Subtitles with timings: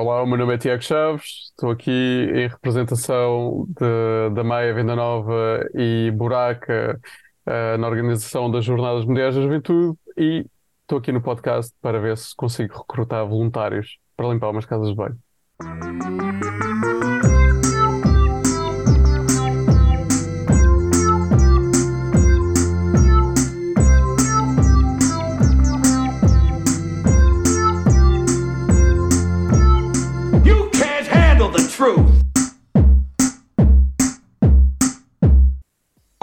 [0.00, 3.66] Olá, o meu nome é Tiago Chaves, estou aqui em representação
[4.32, 7.00] da Maia Venda Nova e Buraca,
[7.44, 10.46] eh, na organização das Jornadas Mundiais da Juventude e
[10.82, 14.94] estou aqui no podcast para ver se consigo recrutar voluntários para limpar umas casas de
[14.94, 15.18] banho.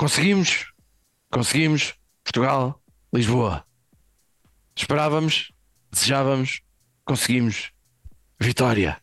[0.05, 0.72] Conseguimos,
[1.32, 1.95] conseguimos.
[2.23, 2.80] Portugal,
[3.12, 3.66] Lisboa.
[4.76, 5.52] Esperávamos,
[5.91, 6.62] desejávamos,
[7.04, 7.72] conseguimos.
[8.40, 9.02] Vitória.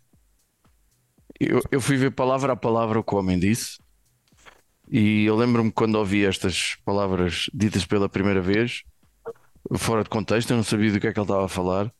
[1.41, 3.80] Eu, eu fui ver palavra a palavra o que o homem disse.
[4.88, 8.84] E eu lembro-me quando ouvi estas palavras ditas pela primeira vez,
[9.75, 11.92] fora de contexto, eu não sabia do que é que ele estava a falar.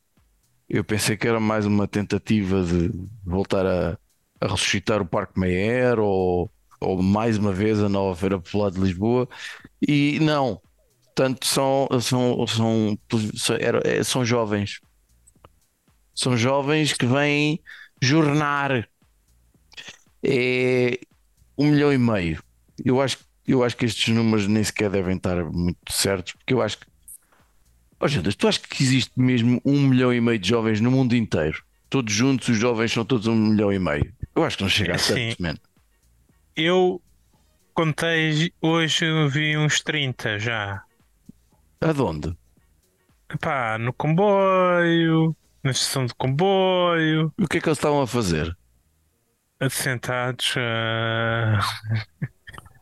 [0.69, 2.89] Eu pensei que era mais uma tentativa de
[3.25, 3.99] voltar a,
[4.41, 6.49] a ressuscitar o Parque Meyer ou,
[6.83, 9.29] ou mais uma vez a nova Feira Popular de Lisboa.
[9.87, 10.61] E não,
[11.15, 12.99] tanto são, são, são,
[13.85, 14.81] é, são jovens.
[16.15, 17.61] São jovens que vêm
[18.01, 18.89] jornar.
[20.23, 20.99] É
[21.57, 22.43] um milhão e meio.
[22.85, 26.63] Eu acho, eu acho que estes números nem sequer devem estar muito certos, porque eu
[26.63, 26.87] acho que.
[28.01, 31.15] Oh, Judas, tu achas que existe mesmo um milhão e meio de jovens no mundo
[31.15, 31.63] inteiro?
[31.89, 34.13] Todos juntos, os jovens são todos um milhão e meio.
[34.35, 35.57] Eu acho que não chega a tanto, man.
[36.57, 37.03] Eu
[37.75, 40.85] contei hoje, vi uns 30 já.
[41.89, 42.31] Aonde?
[43.31, 48.57] Epá, no comboio, na estação de comboio, O que é que eles estavam a fazer?
[49.61, 50.55] assentados.
[50.57, 51.61] ah,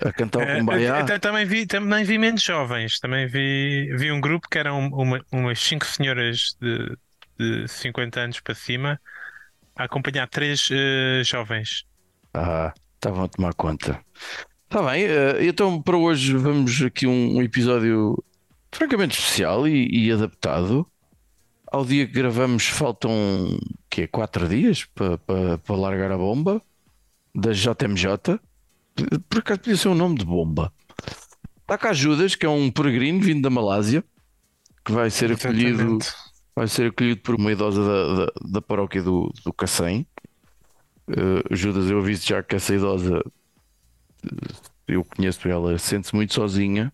[0.08, 0.98] A cantar o eh, Kumbaya?
[1.08, 2.98] eh, também vi, também vi menos jovens.
[2.98, 6.96] Também vi, vi um grupo que eram uma- umas cinco senhoras de,
[7.38, 9.00] de 50 anos para cima
[9.76, 11.84] a acompanhar três eh, jovens.
[12.34, 13.98] Ah, estavam a tomar conta.
[14.64, 18.22] Está bem, eh, então para hoje vamos aqui um, episódio
[18.70, 20.86] francamente especial e, e adaptado.
[21.72, 23.10] Ao dia que gravamos faltam
[23.88, 26.60] que quatro dias para para- para largar a bomba
[27.34, 28.38] da JMJ.
[29.28, 30.72] Por acaso podia ser um nome de bomba.
[31.62, 34.04] Está cá Judas, que é um peregrino vindo da Malásia,
[34.84, 35.98] que vai ser acolhido
[36.54, 40.04] vai ser acolhido por uma idosa da, da, da paróquia do, do Cacém.
[41.10, 43.22] Eh, Judas, eu aviso já que essa idosa,
[44.24, 44.54] eh,
[44.88, 46.92] eu conheço ela, sente-se muito sozinha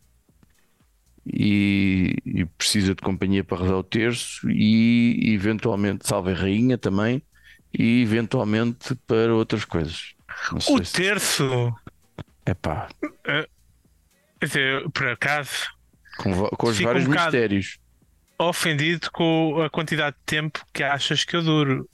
[1.27, 7.23] e, e precisa de companhia para rezar o terço e eventualmente, salve a rainha também,
[7.77, 10.15] e eventualmente para outras coisas.
[10.69, 10.93] O se...
[10.93, 11.73] terço,
[12.47, 12.89] Epá,
[13.25, 13.49] quer
[14.41, 15.67] dizer, por acaso,
[16.19, 17.79] com, com os um vários bocado- mistérios.
[18.39, 21.89] ofendido com a quantidade de tempo que achas que eu duro.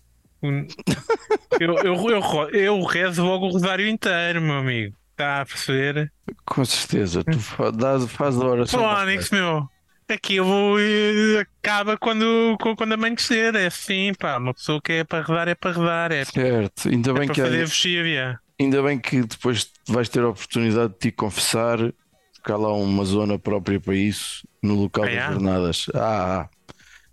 [1.60, 4.94] Eu, eu, eu, eu rezo logo o rosário inteiro, meu amigo.
[5.12, 6.10] Está a perceber?
[6.44, 8.81] Com certeza, tu fa- dás, faz a oração.
[8.81, 9.69] Fónix, meu.
[10.08, 13.54] Aquilo eh, acaba quando, quando amanhecer.
[13.54, 14.36] É assim, pá.
[14.38, 16.12] Uma pessoa que é para rezar é para rezar.
[16.12, 18.41] É, Certo, ainda é bem para que há- fazer.
[18.60, 23.04] Ainda bem que depois vais ter a oportunidade de te confessar, porque há lá uma
[23.04, 25.32] zona própria para isso, no local Ah, das é?
[25.32, 25.86] jornadas.
[25.94, 26.48] Ah, ah.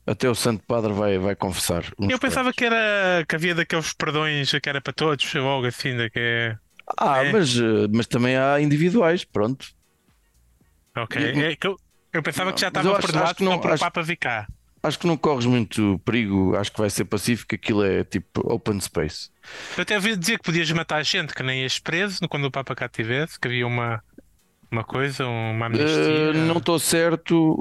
[0.09, 1.83] Até o Santo Padre vai, vai confessar.
[1.99, 6.09] Eu pensava que era que havia daqueles perdões que era para todos, logo assim, da
[6.09, 6.57] que é.
[6.97, 7.31] Ah, é.
[7.31, 9.67] mas, eh, mas também há individuais, pronto.
[10.97, 11.21] Ok.
[11.21, 11.77] E- É eu,
[12.13, 14.47] eu pensava que já estava acho- perdoado acho que não- para o Papa vir cá.
[14.81, 18.79] Acho que não corres muito perigo, acho que vai ser pacífico, aquilo é tipo open
[18.79, 19.29] space.
[19.77, 22.73] Eu até ouvi dizer que podias matar gente, que nem ias preso quando o Papa
[22.73, 24.01] cá estivesse, que havia uma,
[24.71, 25.87] uma coisa, uma amnistia.
[25.89, 27.55] Eh, não estou certo,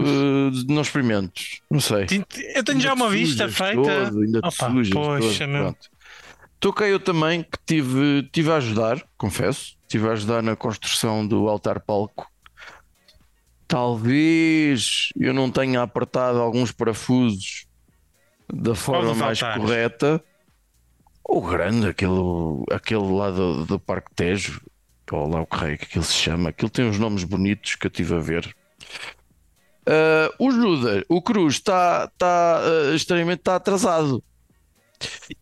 [0.00, 2.06] eh, não experimentes, não sei.
[2.54, 3.74] Eu tenho já uma te vista feita.
[3.82, 5.48] todo, ainda te Opa, sujas poxa, todo,
[6.60, 6.72] meu.
[6.72, 11.48] cá eu também que tive, tive a ajudar, confesso, tive a ajudar na construção do
[11.48, 12.30] altar palco.
[13.66, 17.66] Talvez eu não tenha apertado alguns parafusos
[18.52, 20.22] da forma mais correta.
[21.24, 22.12] O grande, aquele,
[22.70, 24.60] aquele lá do, do Parque Tejo,
[25.16, 27.86] ou lá o que raio que aquilo se chama, aquilo tem uns nomes bonitos que
[27.86, 28.54] eu tive a ver.
[29.86, 32.60] Ah, o Judas, o Cruz está está
[32.92, 34.22] ah, extremamente está atrasado.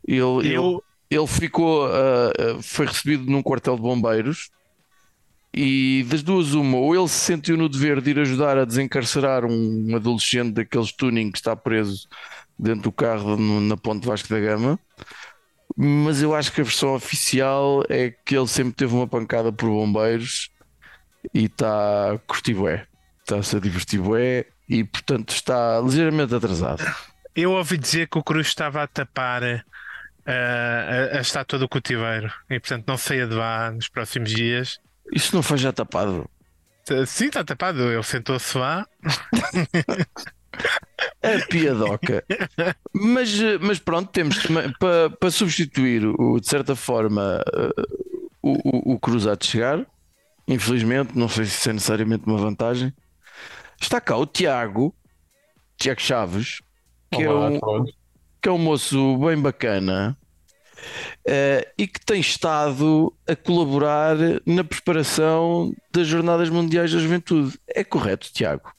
[0.06, 4.50] Ele, ele, Eu, ele ficou, ah, ah, foi recebido num quartel de bombeiros
[5.54, 9.44] e das duas uma, ou ele se sentiu no dever de ir ajudar a desencarcerar
[9.44, 12.06] um adolescente daqueles tuning que está preso
[12.58, 14.78] dentro do carro no- na Ponte Vasco da Gama,
[15.76, 19.68] mas eu acho que a versão oficial é que ele sempre teve uma pancada por
[19.68, 20.50] bombeiros
[21.34, 22.86] e está a curtir bué,
[23.20, 26.84] está-se a divertir bué e portanto está ligeiramente atrasado.
[27.34, 29.62] eu ouvi dizer que o Cruz estava a tapar a,
[30.26, 34.78] a, a estátua do cutiveiro e portanto não saia de lá nos próximos dias.
[35.12, 36.28] Isso não foi já tapado.
[37.06, 37.90] Sim, está tapado.
[37.90, 38.86] Ele sentou-se lá.
[41.22, 42.24] A piadoca.
[42.92, 44.38] mas, eh, mas pronto, temos
[44.78, 47.82] para pa substituir, o, de certa forma, eh,
[48.42, 49.86] o, o, o cruzado chegar.
[50.48, 52.92] Infelizmente, não sei se é necessariamente uma vantagem.
[53.80, 54.94] Está cá o Tiago,
[55.78, 56.60] Tiago Chaves,
[57.10, 57.92] que, é Olá um, a todos.
[58.42, 60.18] que é um moço bem bacana
[61.26, 67.58] eh, e que tem estado a colaborar na preparação das Jornadas Mundiais da Juventude.
[67.68, 68.72] É correto, Tiago?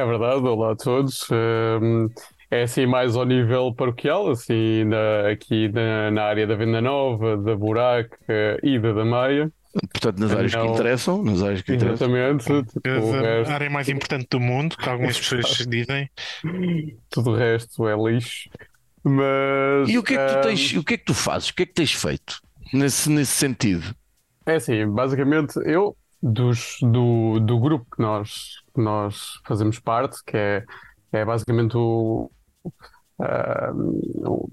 [0.00, 1.26] É verdade, olá a todos.
[1.30, 2.08] Hum,
[2.52, 7.36] É assim mais ao nível paroquial, assim na- aqui na, na área da Venda Nova,
[7.36, 8.18] da Buraca
[8.62, 9.52] e da da Meia.
[9.92, 12.08] Portanto, nas áreas que interessam, nas áreas que interessam.
[12.16, 12.44] Exatamente.
[12.72, 16.10] Tipo, o A área mais importante do mundo, que algumas pessoas dizem.
[17.08, 18.48] tudo o resto é lixo.
[19.04, 21.50] Mas E o que é que tu tens, o que é que tu fazes?
[21.50, 22.40] O que é que tens feito
[22.72, 23.94] nesse, nesse sentido?
[24.46, 30.36] É assim, basicamente eu dos, do, do grupo que nós, que nós fazemos parte, que
[30.36, 30.64] é,
[31.12, 32.30] é basicamente o,
[33.20, 34.48] ah, o-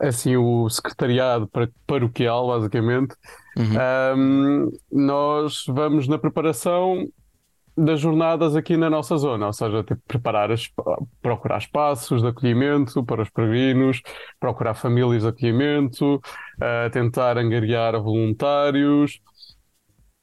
[0.00, 1.48] assim, o secretariado
[1.86, 3.14] paroquial, basicamente,
[3.54, 3.76] Uhum.
[3.78, 7.06] Ahm, nós vamos na preparação
[7.76, 10.70] das jornadas aqui na nossa zona, ou seja, tipo, preparar as-
[11.22, 14.02] procurar espaços de acolhimento para os peregrinos,
[14.40, 16.20] procurar famílias de acolhimento,
[16.60, 19.20] ah, tentar angariar voluntários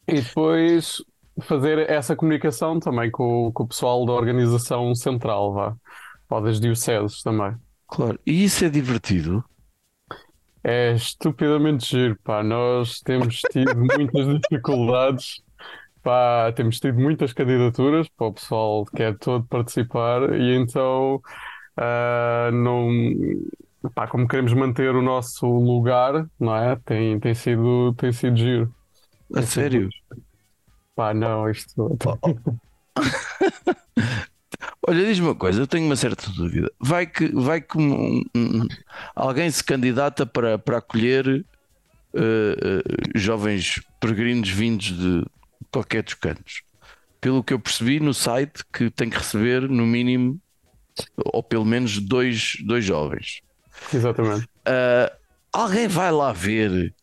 [0.08, 1.04] e depois
[1.42, 5.76] fazer essa comunicação também com, o- com o pessoal da organização central, vá,
[6.30, 7.56] ou das dioceses também.
[7.88, 9.44] Claro, e isso é divertido.
[10.64, 12.44] É estupidamente giro, pá.
[12.44, 15.42] Nós temos tido muitas dificuldades,
[16.04, 16.52] pá.
[16.56, 21.22] Temos tido muitas candidaturas para o pessoal que quer todo participar e então,
[21.78, 22.90] ah, não,
[23.94, 26.76] pá, como queremos manter o nosso lugar, não é?
[26.78, 28.74] Tem, tem sido, tem sido giro.
[29.34, 29.90] A sério.
[31.00, 31.98] Pá, não, isto.
[34.86, 36.70] Olha, diz-me uma coisa, eu tenho uma certa dúvida.
[36.78, 38.68] Vai que, vai que um- um-
[39.16, 41.46] alguém se candidata para, para acolher
[42.14, 42.84] eh, eh,
[43.16, 45.26] jovens peregrinos vindos de
[45.72, 46.64] qualquer dos cantos.
[47.22, 50.38] Pelo que eu percebi no site, que tem que receber no mínimo,
[51.16, 53.40] ou pelo menos dois, dois jovens.
[53.94, 54.50] Exatamente.
[54.66, 55.14] Ah,
[55.54, 56.94] alguém vai lá ver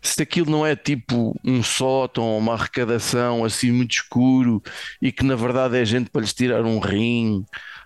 [0.00, 4.62] se aquilo não é tipo um sótão ou uma arrecadação assim muito escuro
[5.02, 7.44] e que na verdade é gente para lhes tirar um rim.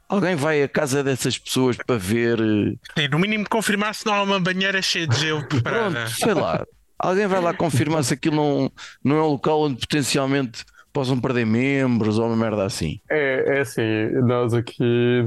[0.08, 2.38] Alguém vai à casa dessas pessoas para ver.
[2.38, 5.90] eh, Sim, no mínimo confirmar se não há uma banheira cheia de gelo preparada.
[5.94, 6.64] Pronto, sei lá.
[6.98, 8.72] Alguém vai lá confirmar se aquilo não,
[9.02, 13.00] não é um local onde potencialmente possam perder membros ou uma merda assim.
[13.10, 13.82] É, é assim,
[14.22, 15.24] nós aqui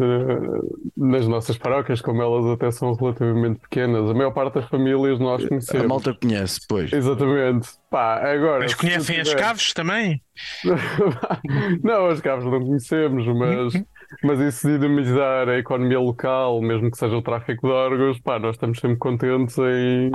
[0.96, 5.44] nas nossas paróquias, como elas até são relativamente pequenas, a maior parte das famílias nós
[5.44, 5.88] A conhecemos.
[5.88, 6.94] malta conhece, pois.
[6.94, 7.70] Exatamente.
[7.90, 8.60] Pá, agora.
[8.60, 10.22] Mas conhecem as caves também?
[11.84, 13.84] não, as caves não conhecemos, mas,
[14.24, 18.38] mas isso de dinamizar a economia local, mesmo que seja o tráfico de órgãos, pá,
[18.40, 20.12] nós estamos sempre contentes em.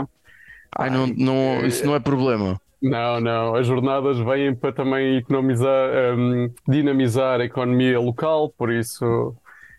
[0.78, 2.60] Ai, não, não, isso não é problema.
[2.82, 9.36] Não, não, as jornadas vêm para também economizar, hum, dinamizar a economia local, por isso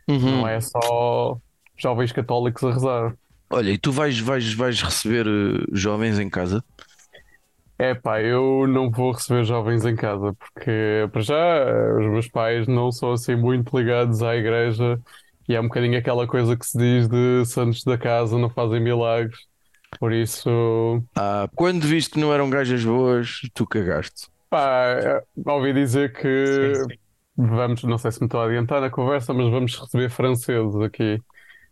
[0.09, 0.43] Uhum.
[0.43, 1.39] não é só
[1.77, 3.17] jovens católicos a rezar.
[3.49, 6.63] Olha, e tu vais, vais, vais receber eh, jovens em casa?
[7.77, 12.27] É pá, eu não vou receber jovens em casa, porque para já eh, os meus
[12.29, 15.01] pais não são assim muito ligados à igreja
[15.49, 18.79] e é um bocadinho aquela coisa que se diz de santos da casa não fazem
[18.79, 19.35] milagres.
[19.99, 24.27] Por isso, Ah, quando viste que não eram gajas boas, tu cagaste.
[24.49, 26.97] pá, ouvi dizer que Sim, sim.
[27.37, 31.21] vamos, não sei se me estou a adiantar na conversa, mas vamos receber franceses aqui.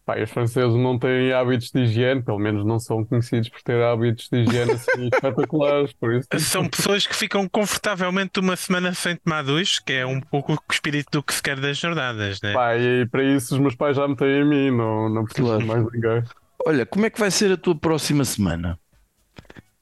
[0.05, 3.61] Pá, e os franceses não têm hábitos de higiene, pelo menos não são conhecidos por
[3.61, 6.27] ter hábitos de higiene assim espetaculares, por isso.
[6.39, 10.57] São pessoas que ficam confortavelmente uma semana sem tomar duche, que é um pouco o
[10.71, 12.53] espírito do que se quer das jornadas, né?
[12.53, 15.47] Pá, e para isso os meus pais já me têm a mim, não, não preciso
[15.47, 15.61] Claro.
[15.61, 16.23] de mais ninguém.
[16.65, 18.79] Olha, como é que vai ser a tua próxima semana?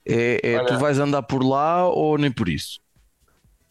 [0.05, 2.79] É, é- tu vais andar por lá ou nem por isso?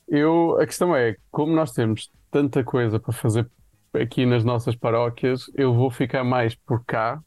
[0.09, 3.51] Eu, a questão é, como nós temos tanta coisa para fazer
[3.95, 7.21] aqui nas nossas paróquias, eu vou ficar mais por cá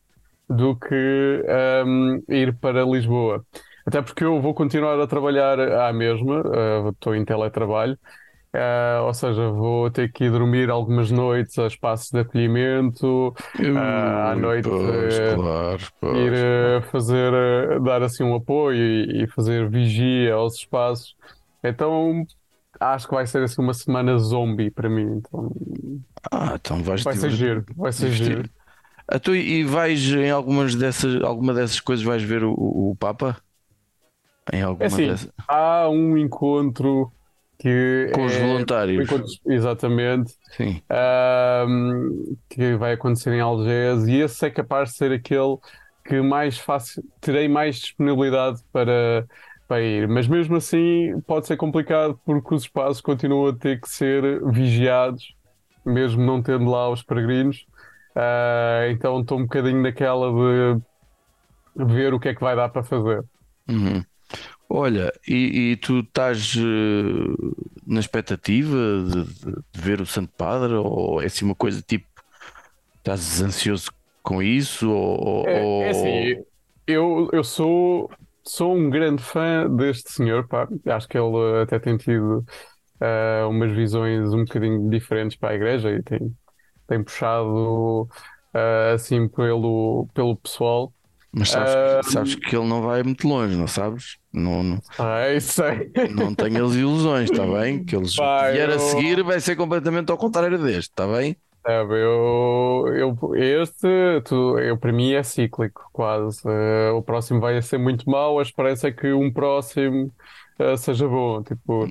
[0.50, 0.96] do que
[1.86, 3.46] hum, ir para Lisboa.
[3.86, 7.98] Até porque eu vou continuar a trabalhar à mesma, uh, estou em teletrabalho,
[8.56, 13.34] uh, ou seja, vou ter que ir dormir algumas noites a espaços de acolhimento,
[13.74, 16.40] Ah, à noite, pois, eh, claro, pois.
[16.44, 18.78] ir uh, fazer, uh, dar assim um apoio
[19.12, 21.16] e, e fazer vigia aos espaços.
[21.64, 22.26] Então
[22.80, 25.04] acho que vai ser assim uma semana zombie para mim.
[25.18, 25.52] Então
[26.32, 28.50] Ah, então vais vai ser giro, vai ser giro.
[29.08, 32.96] Ah, tu, e vais em algumas dessas, alguma dessas coisas vais ver o, o, o
[32.96, 33.42] Papa?
[34.54, 35.32] Em alguma É assim, dessas?
[35.48, 37.12] há um encontro
[37.60, 39.06] que Com os é- voluntários.
[39.06, 40.82] encontros- exatamente, Sim.
[40.90, 45.58] ahm, que vai acontecer em Algés, e esse é capaz de ser aquele
[46.06, 49.28] que mais fácil, terei mais disponibilidade para,
[49.68, 50.08] para ir.
[50.08, 55.36] Mas mesmo assim pode ser complicado porque os espaços continuam a ter que ser vigiados,
[55.86, 57.66] mesmo não tendo lá os peregrinos.
[58.16, 60.32] Ah, então estou um bocadinho naquela
[61.76, 63.24] de ver o que é que vai dar para fazer.
[63.70, 64.04] Uhum.
[64.72, 66.62] Olha, e, e tu estás eh,
[67.86, 70.74] na expectativa de, de- de ver o Santo Padre?
[70.76, 72.08] Ou é assim uma coisa tipo,
[72.98, 73.92] estás ansioso
[74.24, 74.90] com isso?
[74.92, 76.44] Ou, É, ou- é assim,
[76.88, 78.10] eu, eu sou,
[78.46, 80.68] sou um grande fã deste senhor, pá.
[80.88, 82.44] Acho que ele até tem tido
[83.02, 86.38] ah, umas visões um bocadinho diferentes para a igreja e tem,
[86.88, 88.08] tem puxado
[88.54, 90.94] ah, assim pelo, pelo pessoal.
[91.32, 94.18] Mas sabes, Ah, sabes que ele não vai muito longe, não sabes?
[94.34, 95.92] Não, não, Ai, sei.
[96.06, 97.80] não tenhas ilusões, está bem?
[97.80, 101.38] Que eles Pá, vier a eu- seguir vai ser completamente ao contrário deste, está bem?
[101.66, 106.42] Sabe, eu, eu, este, tu, eu, para mim é cíclico, quase.
[106.48, 110.12] Eh, o próximo vai ser muito mau, a esperança é que um próximo
[110.58, 111.88] eh, seja bom, tipo,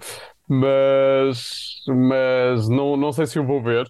[0.49, 3.89] mas, mas não, não sei se eu vou ver.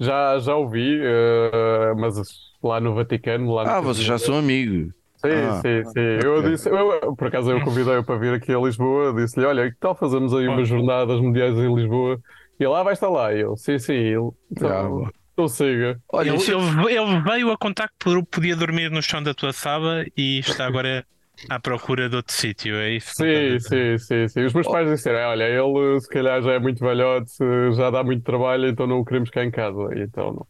[0.00, 2.16] Já, já ouvi, eh, mas
[2.62, 4.92] lá no Vaticano, lá no Ah, vocês já são amigos.
[5.16, 6.00] Sim, Ah, sim, sim.
[6.00, 9.76] Eu disse, eu, por acaso eu convidei-o para vir aqui a Lisboa, disse-lhe, olha, que
[9.78, 12.18] tal fazermos aí umas jornadas mundiais em Lisboa?
[12.58, 13.32] E ele, ah, vai estar lá.
[13.32, 16.00] E eu, sim, sim, ele, então, Ah, então siga.
[16.12, 19.52] Olha, Ele, ele- ele veio a contar que pod- podia dormir no chão da tua
[19.52, 21.06] sala e está agora
[21.48, 23.14] à procura de outro sítio, é isso?
[23.14, 24.44] Sim, sim, sim, sim.
[24.44, 27.32] Os meus pais disseram, olha, ele se calhar já é muito velhote,
[27.76, 29.78] já dá muito trabalho, então não o queremos cá em casa.
[29.96, 30.46] Então não,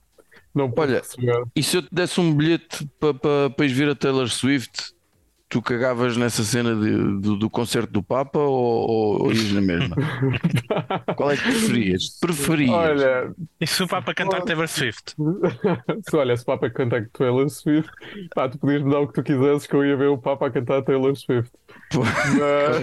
[0.55, 1.03] não Olha.
[1.55, 4.93] E se eu te desse um bilhete para pa, ires ver a Taylor Swift,
[5.53, 9.61] tu cagavas nessa cena de- do, do concerto do Papa ou, ou, ou ias na
[9.61, 9.95] mesma?
[11.15, 12.19] Qual é que preferias?
[12.19, 12.71] Preferias?
[12.71, 15.15] Olha, E se o Papa cantar Taylor Swift?
[16.09, 17.91] se olha, se o Papa canta Taylor Swift,
[18.35, 20.47] pá, tu podias me dar o que tu quisesses que eu ia ver o Papa
[20.47, 21.53] a cantar Taylor Swift.
[21.95, 22.83] Mas,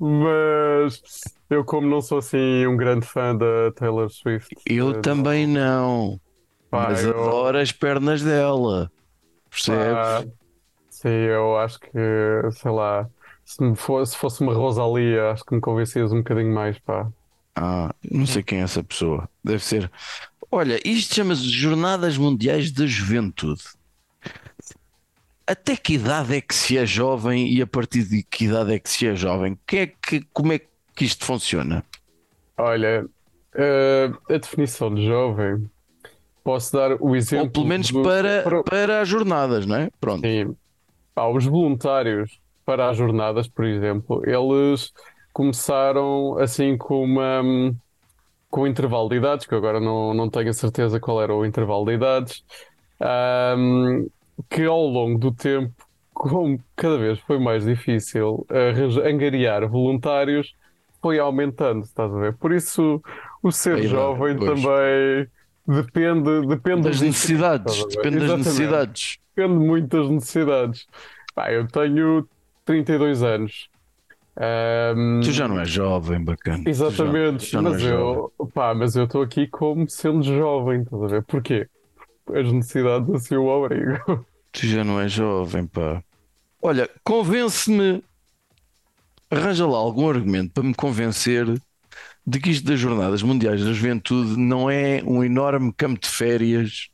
[0.00, 1.02] mas
[1.50, 6.18] eu, como não sou assim um grande fã da Taylor Swift, Eu eh, também não,
[6.70, 8.90] Pá, mas eu- adoro as pernas dela.
[9.52, 9.92] Percebes?
[9.92, 10.24] pá,
[10.88, 11.88] sim, eu acho que,
[12.52, 13.08] sei lá,
[13.44, 17.06] se, me fosse, se fosse uma Rosalia, acho que me convencias um bocadinho mais, pá.
[17.54, 19.28] Ah, não sei quem é essa pessoa.
[19.44, 19.90] Deve ser.
[20.50, 23.62] Olha, isto chama-se Jornadas Mundiais da Juventude.
[25.46, 28.78] Até que idade é que se é jovem e a partir de que idade é
[28.78, 29.58] que se é jovem?
[29.66, 30.60] Que é que, como é
[30.94, 31.84] que isto funciona?
[32.56, 33.06] Olha,
[33.54, 35.70] eh, a definição de jovem,
[36.44, 37.46] posso dar o exemplo.
[37.46, 39.90] Ou pelo menos do- para, para- para as jornadas, não é?
[40.00, 40.24] Pronto.
[40.24, 40.56] Sim.
[41.34, 44.92] Os voluntários para as jornadas, por exemplo, eles
[45.32, 47.42] começaram assim com uma,
[48.50, 51.34] com um intervalo de idades, que eu agora não, não tenho a certeza qual era
[51.34, 52.44] o intervalo de idades,
[53.00, 54.06] ahm,
[54.50, 55.74] que ao longo do tempo,
[56.12, 58.46] como cada vez foi mais difícil
[59.04, 60.54] angariar voluntários,
[61.00, 62.36] foi aumentando, estás a ver?
[62.38, 63.02] Por isso,
[63.42, 64.60] o ser A idade, jovem pois.
[64.60, 65.28] também
[65.66, 69.18] depende, depende Das necessidades, depende das Exatamente necessidades.
[69.36, 70.86] depende muito das necessidades.
[71.34, 72.28] Pá, eu tenho
[72.64, 73.68] 32 anos.
[74.36, 76.58] Ahm, Tu já não és jovem, bacana.
[76.58, 78.30] Tu já- Exatamente, já não mas jovem.
[78.38, 81.22] eu, pá, mas eu estou aqui como sendo jovem, estás a ver?
[81.24, 81.68] Porquê?
[82.34, 84.24] As necessidades assim o obrigam.
[84.52, 86.02] Tu já não és jovem, pá.
[86.62, 88.02] Olha, convence-me.
[89.30, 91.46] Arranja lá algum argumento para me convencer
[92.26, 96.88] de que isto das Jornadas Mundiais da Juventude não é um enorme campo de férias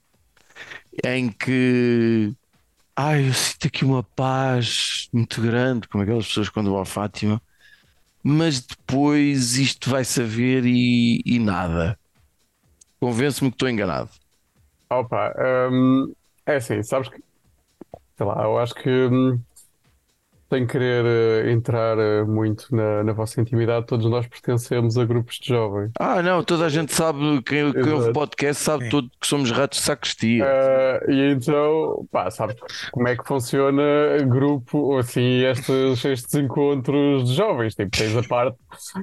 [1.05, 2.33] em que.
[2.97, 7.41] Ai, eu sinto aqui uma paz muito grande, como aquelas pessoas quando vão à Fátima,
[8.23, 11.99] mas depois isto vai saber e, e nada.
[12.99, 14.11] Convence-me que estou enganado.
[14.91, 16.13] Opa, ahm,
[16.45, 17.23] é assim, sabes que,
[18.17, 19.39] sei lá, eu acho que hum,
[20.51, 25.39] sem querer eh, entrar eh, muito na, na vossa intimidade, todos nós pertencemos a grupos
[25.39, 25.91] de jovens.
[25.99, 28.91] Ah, não, toda a gente sabe, quem, quem ouve podcast sabe Sim.
[28.91, 30.45] todo que somos ratos de sacristia.
[30.47, 32.57] Ah, e então, pá, sabes
[32.91, 33.83] como é que funciona
[34.27, 37.75] grupo, ou assim, estes, estes encontros de jovens?
[37.75, 38.59] Tipo, tens a parte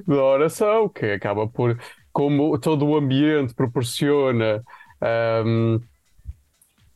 [0.06, 1.78] da oração, que acaba por,
[2.12, 4.62] como todo o ambiente proporciona,
[5.00, 5.78] ahm,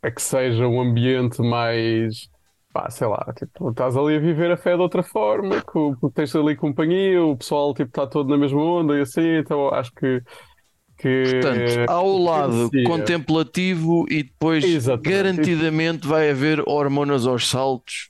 [0.02, 2.28] a que seja um ambiente mais,
[2.73, 6.11] pá, sei lá, tipo, estás ali a viver a fé de outra forma, que, que
[6.15, 9.93] tens ali companhia, o pessoal, tipo, está todo na mesma onda e assim, então acho
[9.93, 10.23] que
[11.00, 11.41] que.
[11.41, 15.11] Portanto, há o lado contemplativo e depois Exatamente.
[15.11, 18.09] garantidamente vai haver hormonas aos saltos.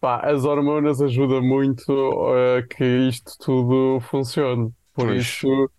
[0.00, 1.92] Pá, as hormonas ajudam muito
[2.28, 4.70] a que isto tudo funcione.
[4.94, 5.22] Por Pois.
[5.22, 5.70] isso,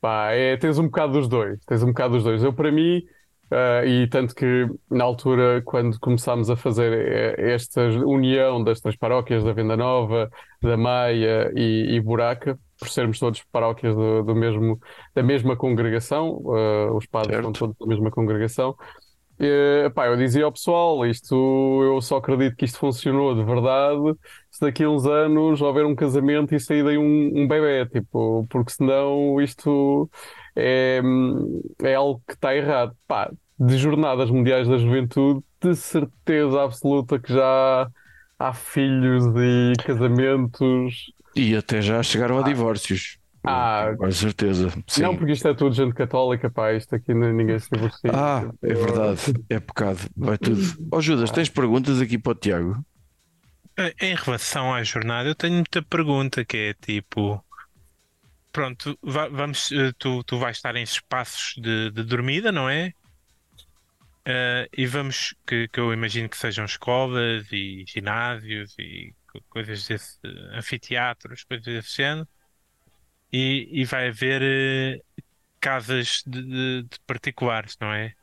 [0.00, 1.58] pá, é, tens um bocado dos dois.
[1.66, 2.42] Tens um bocado dos dois.
[2.42, 3.02] Eu, para mim,
[3.50, 6.92] ah, e tanto que na altura, quando começámos a fazer
[7.38, 12.88] eh, esta união das três paróquias, da Venda Nova, da Maia e, e Buraca, por
[12.88, 14.80] sermos todos paróquias do, do mesmo,
[15.14, 18.76] da mesma congregação, ah, os padres são todos da mesma congregação.
[19.38, 21.34] Eh, pá, eu dizia ao pessoal, isto,
[21.84, 24.18] eu só acredito que isto funcionou de verdade
[24.50, 28.46] se daqui a uns anos houver um casamento e sair daí um, um bebé, tipo,
[28.48, 30.10] porque senão isto
[30.56, 31.00] é,
[31.82, 32.96] é algo que está errado.
[33.06, 37.88] Pá, de Jornadas Mundiais da Juventude, de certeza absoluta que já
[38.38, 41.12] há filhos e casamentos.
[41.34, 43.18] E até já chegaram a divórcios.
[43.44, 43.94] Ah.
[43.96, 44.70] Com certeza.
[44.88, 45.02] Sim.
[45.02, 48.10] Não, porque isto é tudo gente católica, pá, isto aqui ninguém se divorcia.
[48.12, 49.20] Ah, é verdade.
[49.48, 50.00] É pecado.
[50.16, 50.60] Vai tudo.
[50.90, 52.84] Ó Judas, tens perguntas aqui para o Tiago?
[54.00, 57.42] Em relação à jornada, eu tenho muita pergunta que é tipo,
[58.56, 62.90] pronto, va- vamos, eh, tu, tu vais estar em espaços de, de dormida, não é?
[64.28, 69.86] Eh, e vamos, que, que eu imagino que sejam escolas e ginásios e co- coisas
[69.86, 70.18] desse,
[70.52, 72.28] anfiteatros, coisas desse género.
[73.32, 74.98] E, e vai haver eh,
[75.60, 78.14] casas de, de- de particulares, não é?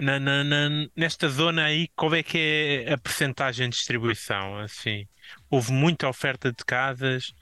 [0.00, 2.38] Na- na- na- nesta zona aí, qual é que
[2.86, 4.58] é a percentagem de distribuição?
[4.58, 5.08] Assim,
[5.50, 7.32] houve muita oferta de casas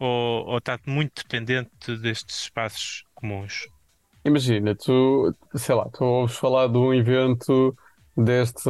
[0.00, 3.68] ou, ou está muito dependente destes espaços comuns?
[4.24, 7.74] Imagina, tu, sei lá, tu ouves falar de um evento
[8.16, 8.68] deste,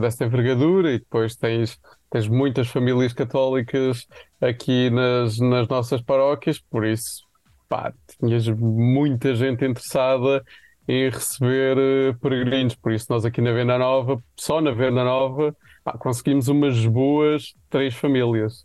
[0.00, 1.78] desta envergadura e depois tens,
[2.10, 4.06] tens muitas famílias católicas
[4.40, 7.22] aqui nas, nas nossas paróquias, por isso,
[7.68, 10.44] pá, tinhas muita gente interessada
[10.86, 15.56] em receber eh, peregrinos, por isso nós aqui na Venda Nova, só na Venda Nova,
[15.84, 18.64] pá, conseguimos umas boas três famílias.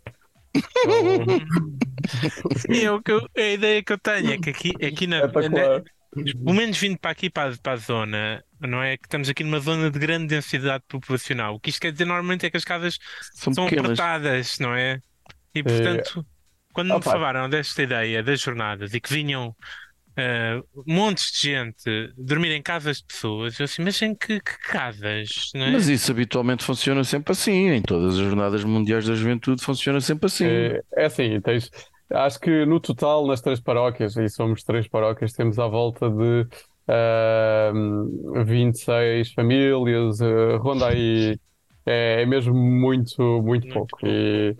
[0.54, 1.40] Então,
[2.56, 5.18] Sim, é o que eu- a ideia que eu tenho é que aqui, aqui na,
[5.20, 5.80] espetacular.
[5.80, 5.84] na-
[6.44, 8.96] pelo menos vindo para aqui para, a- para a zona, não é?
[8.96, 11.54] Que estamos aqui numa zona de grande densidade populacional.
[11.54, 12.98] O que isto quer dizer normalmente é que as casas
[13.34, 15.00] São são apertadas, não é?
[15.54, 16.24] E portanto,
[16.72, 17.10] quando me Opa.
[17.10, 19.54] falaram desta ideia das jornadas e que vinham
[20.18, 24.58] eh, montes de gente dormir em casas de pessoas, eu assim, mas em que, que
[24.68, 25.28] casas?
[25.54, 25.70] Não é?
[25.72, 27.68] Mas isso habitualmente funciona sempre assim.
[27.70, 30.44] Em todas as jornadas mundiais da juventude funciona sempre assim.
[30.46, 31.70] É, é assim, tens,
[32.10, 36.46] acho que no total, nas três paróquias, e somos três paróquias, temos à volta de
[36.88, 37.72] ah,
[38.44, 41.38] 26 famílias, ah, ronda aí,
[41.86, 43.98] é, é mesmo muito, muito Muito pouco.
[43.98, 44.06] pouco.
[44.06, 44.56] E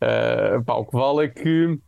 [0.00, 1.78] ah, pá, o que vale é que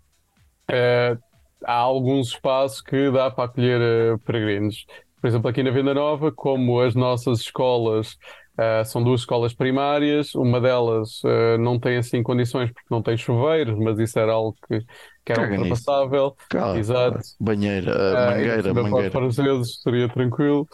[0.68, 1.18] ah,
[1.64, 4.86] há alguns espaços que dá para acolher ah, peregrinos.
[5.20, 8.16] Por exemplo, aqui na Venda Nova, como as nossas escolas
[8.56, 13.16] ah, são duas escolas primárias, uma delas ah, não tem assim condições porque não tem
[13.16, 14.80] chuveiros, mas isso era algo que,
[15.24, 16.36] que era Caga ultrapassável.
[16.48, 17.18] Cala, Exato.
[17.40, 17.92] Banheira,
[18.26, 19.10] mangueira, ainda para os mangueira.
[19.10, 20.68] franceses seria tranquilo.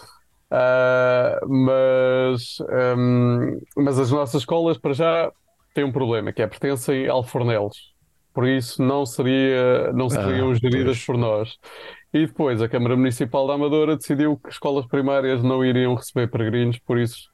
[1.46, 5.32] Mas, ahm, mas as nossas escolas, para já,
[5.74, 7.93] têm um problema, que é pertencem a alfornelos.
[8.34, 11.04] Por isso, não seria, não seriam Ah, geridas pois.
[11.04, 11.58] por nós.
[12.12, 16.78] E depois, a Câmara Municipal da Amadora decidiu que escolas primárias não iriam receber peregrinos,
[16.80, 17.30] por isso,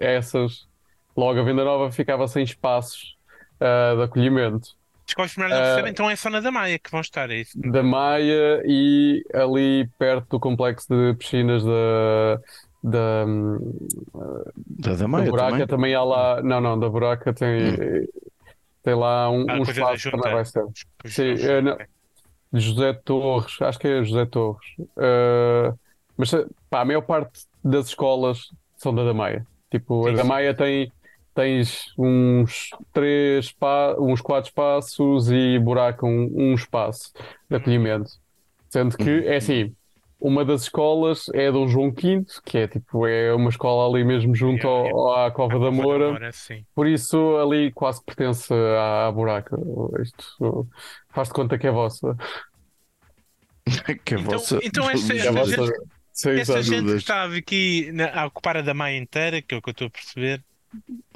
[0.00, 0.68] essas,
[1.16, 3.16] logo a Venda Nova ficava sem espaços
[3.60, 4.76] ah, de acolhimento.
[5.06, 7.28] As escolas primárias não Ah, recebem, então é só na da Maia que vão estar,
[7.30, 7.54] é isso?
[7.54, 12.40] da Maia e ali perto do complexo de piscinas da,
[12.82, 13.24] da,
[14.78, 15.66] Da da da Maia Buraca também.
[15.66, 16.42] também há lá.
[16.42, 17.76] Não, não, da Buraca tem,
[18.82, 20.64] tem lá um, Ah, um da espaço também vai ser.
[20.98, 21.78] Pois Sim, não, é, não.
[22.52, 24.66] José Torres, acho que é José Torres.
[24.96, 25.74] Ah,
[26.16, 26.30] mas
[26.70, 29.46] pá, a maior parte das escolas são da da Maia.
[29.70, 30.28] Tipo, a Sim, da sim.
[30.28, 30.92] Maia tem.
[31.34, 33.54] Tens uns três,
[34.00, 37.12] uns quatro espaços e Buraca um, um espaço
[37.48, 38.10] de acolhimento.
[38.68, 39.74] Sendo que, é assim,
[40.20, 44.34] uma das escolas é Dom João V, que é tipo, é uma escola ali mesmo
[44.34, 46.08] junto Yeah, ao- à Cova da Moura.
[46.10, 46.64] Moura, sim.
[46.74, 49.56] Por isso ali quase pertence à, à Buraca.
[50.02, 50.68] Isto
[51.10, 52.16] faz de conta que é vossa.
[54.04, 54.58] Que é Então- vossa.
[54.62, 55.50] então esta- É esta vossa.
[55.50, 56.62] gente- exato.
[56.62, 59.68] gente que está aqui na- a ocupar a da Maia inteira, que é o que
[59.68, 60.42] eu estou a perceber.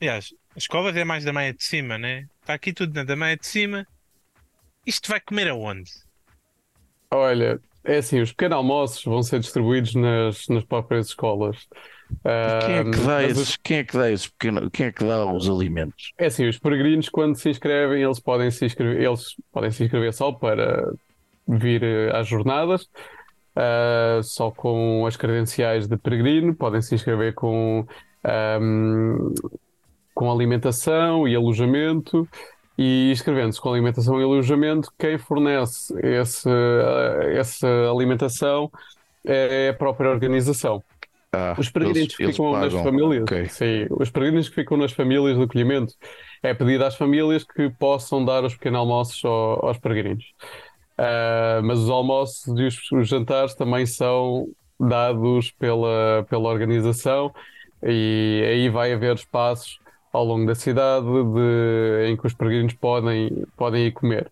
[0.00, 2.26] Aliás, as escolas é mais da Maia de cima, né?
[2.40, 3.86] Está aqui tudo na da Maia de cima.
[4.86, 5.90] Isto vai comer aonde?
[7.10, 11.68] Olha, é assim, os pequenos almoços vão ser distribuídos nas, nas próprias escolas.
[12.66, 15.04] Quem é que dá mas esses, quem é que dá esses pequenos, quem é que
[15.04, 16.12] dá os alimentos?
[16.18, 20.12] É assim, os peregrinos quando se inscrevem, eles podem se inscrever, eles podem se inscrever
[20.12, 20.92] só para
[21.48, 22.88] vir eh, às jornadas,
[23.54, 27.86] ah, só com as credenciais de peregrino, podem se inscrever com,
[28.24, 29.32] ahm,
[30.14, 32.28] com alimentação e alojamento.
[32.78, 38.70] E inscrevendo-se com alimentação e alojamento, quem fornece esse, ah, essa alimentação
[39.26, 40.84] é a própria organização.
[41.32, 43.48] Ah, Os peregrinos que ficam nas famílias, Ok.
[43.48, 45.94] sim, os peregrinos que ficam nas famílias de acolhimento,
[46.42, 50.24] é pedido às famílias que possam dar os pequenos almoços ao- aos peregrinos.
[50.98, 54.46] Ah, mas os almoços e os, os jantares também são
[54.78, 57.32] dados pela, pela organização
[57.82, 59.78] e aí vai haver espaços
[60.12, 64.30] ao longo da cidade de- em que os peregrinos podem, podem ir comer.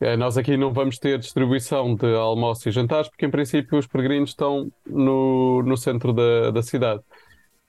[0.00, 3.86] Eh, Nós aqui não vamos ter distribuição de almoços e jantares, porque em princípio os
[3.86, 7.02] peregrinos estão no, no centro da, da cidade.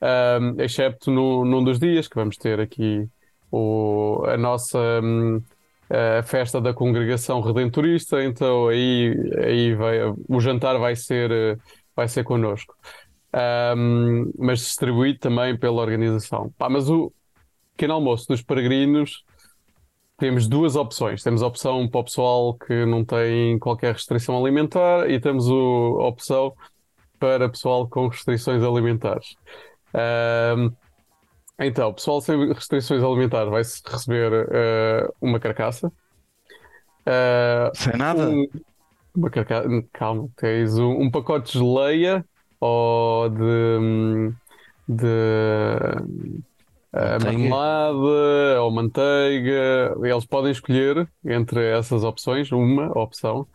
[0.01, 3.07] Ahm, excepto no, num dos dias que vamos ter aqui
[3.51, 5.41] o, a nossa hum,
[5.89, 9.13] a festa da congregação redentorista, então aí,
[9.43, 11.59] aí vai, o jantar vai ser,
[11.95, 12.75] vai ser connosco.
[13.33, 16.51] Ahm, mas distribuído também pela organização.
[16.57, 17.11] Pá, mas o
[17.75, 19.23] pequeno almoço dos peregrinos
[20.17, 21.21] temos duas opções.
[21.21, 25.99] Temos a opção para o pessoal que não tem qualquer restrição alimentar e temos o-
[26.01, 26.53] a opção
[27.19, 29.35] para pessoal com restrições alimentares.
[29.93, 30.69] Ahm,
[31.59, 35.91] então, o pessoal sem restrições alimentares vai receber eh, uma carcaça.
[37.05, 38.29] Ah, Sem nada?
[38.29, 38.47] um-
[39.15, 39.67] uma carcaça.
[39.93, 42.25] Calma, tens um, um pacote de geleia
[42.59, 43.43] ou de.
[43.79, 44.33] hum,
[44.87, 45.05] de
[46.95, 49.95] ah, marmelada ou manteiga.
[50.01, 53.45] Eles podem escolher entre essas opções, uma opção.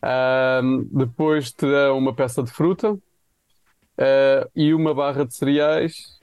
[0.00, 2.96] Ahm, depois terão uma peça de fruta
[3.98, 6.20] ah, e uma barra de cereais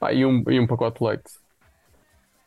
[0.00, 1.30] pá, e, um, e um pacote de leite.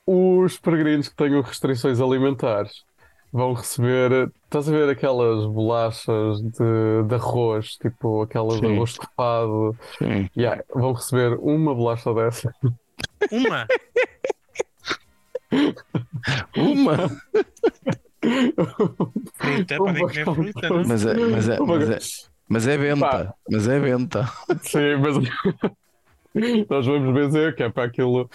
[0.06, 2.84] Os peregrinos que tenham restrições alimentares
[3.32, 8.74] vão receber, estás a ver aquelas bolachas de, de arroz, tipo aquelas de Sim.
[8.74, 10.30] arroz estufado, Sim.
[10.38, 12.54] Yeah, vão receber uma bolacha dessa.
[13.32, 13.68] Uma.
[16.56, 16.98] Uma!
[19.36, 20.84] Fruta, podem comer fruta, não é?
[20.86, 22.00] Mas é, mas é, mas é,
[22.50, 23.36] mas é venta.
[23.50, 24.26] Mas é venta.
[24.62, 25.18] Sim, mas
[26.70, 28.30] nós vamos benzer que é para aquilo,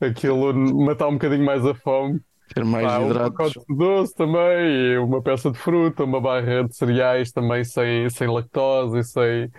[0.00, 2.20] aquilo matar um bocadinho mais a fome.
[2.54, 3.54] Ter mais Pá, um hidratos.
[3.54, 8.08] pacote de doce também, e uma peça de fruta, uma barra de cereais também sem,
[8.10, 9.50] sem lactose e sem.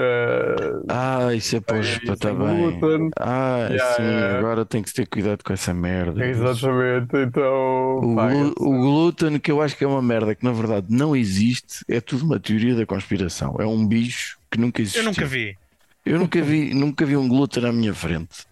[0.00, 1.76] Eh, Ah, isso é para
[2.16, 2.80] tá bem.
[2.80, 3.10] glúten.
[3.18, 4.38] Ah, Yeah, sim, yeah.
[4.38, 6.24] agora tem que ter cuidado com essa merda.
[6.24, 7.98] Exatamente, então.
[8.00, 10.86] O, pá, glu- o glúten, que eu acho que é uma merda que na verdade
[10.90, 13.56] não existe, é tudo uma teoria da conspiração.
[13.58, 15.02] É um bicho que nunca existiu.
[15.02, 15.58] Eu nunca vi.
[16.04, 18.46] Eu nunca vi, nunca vi um glúten à minha frente.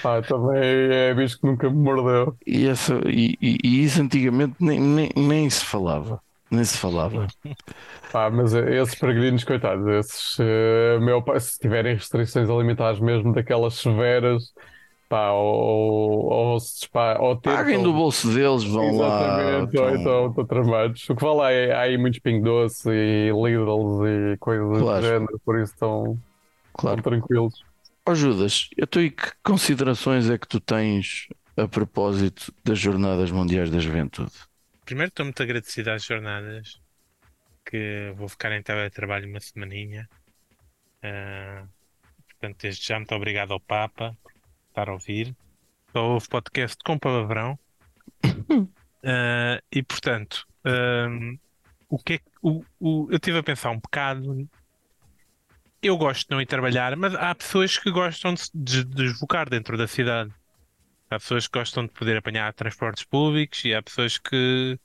[0.00, 2.36] pá, também é bicho que nunca me mordeu.
[2.46, 6.20] E, essa, e, e- e isso antigamente nem, nem, nem se falava.
[6.50, 7.26] Nem se falava.
[8.12, 14.54] Pá, mas esses peregrinos, coitados, esses, eh, meu se tiverem restrições alimentares mesmo daquelas severas,
[15.10, 19.06] pá, ou, ou, se despa- ou tentam- Paguem do bolso deles, vão lá.
[19.42, 21.08] Exatamente, ou então- estão tramados.
[21.10, 25.00] O que vai lá é há aí muitos Ping Doce e Lidls e coisas Claro.
[25.02, 26.18] do género, por isso estão,
[26.72, 26.98] Claro.
[26.98, 27.62] estão tranquilos.
[28.06, 33.70] Ó Judas, então e que considerações é que tu tens a propósito das Jornadas Mundiais
[33.70, 34.32] da Juventude?
[34.88, 36.80] Primeiro estou muito agradecido às jornadas
[37.68, 40.08] que vou ficar em teletrabalho uma semaninha.
[41.02, 41.66] Ah,
[42.26, 44.32] portanto, desde já muito obrigado ao Papa por
[44.70, 45.36] estar a ouvir.
[45.92, 47.58] Só houve podcast com palavrão.
[49.04, 51.36] Ah, e portanto, ahm,
[51.88, 54.48] o que é que- o, o- eu estive a pensar um bocado.
[55.80, 59.48] Eu gosto de não ir trabalhar, mas há pessoas que gostam de se des- deslocar
[59.48, 60.32] dentro da cidade.
[61.10, 64.78] Há pessoas que gostam de poder apanhar transportes públicos e há pessoas que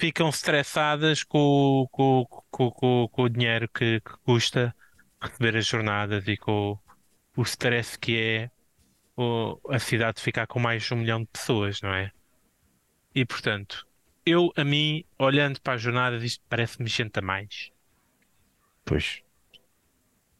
[0.00, 1.38] ficam estressadas com,
[1.84, 4.74] o- com, com, com o dinheiro que, que custa
[5.22, 8.50] receber as jornadas e com o, o stress que é
[9.16, 12.12] o- a cidade ficar com mais de um milhão de pessoas, não é?
[13.14, 13.86] E portanto,
[14.26, 17.70] eu a mim, olhando para as jornadas, isto parece-me gente a mais.
[18.84, 19.06] Pois,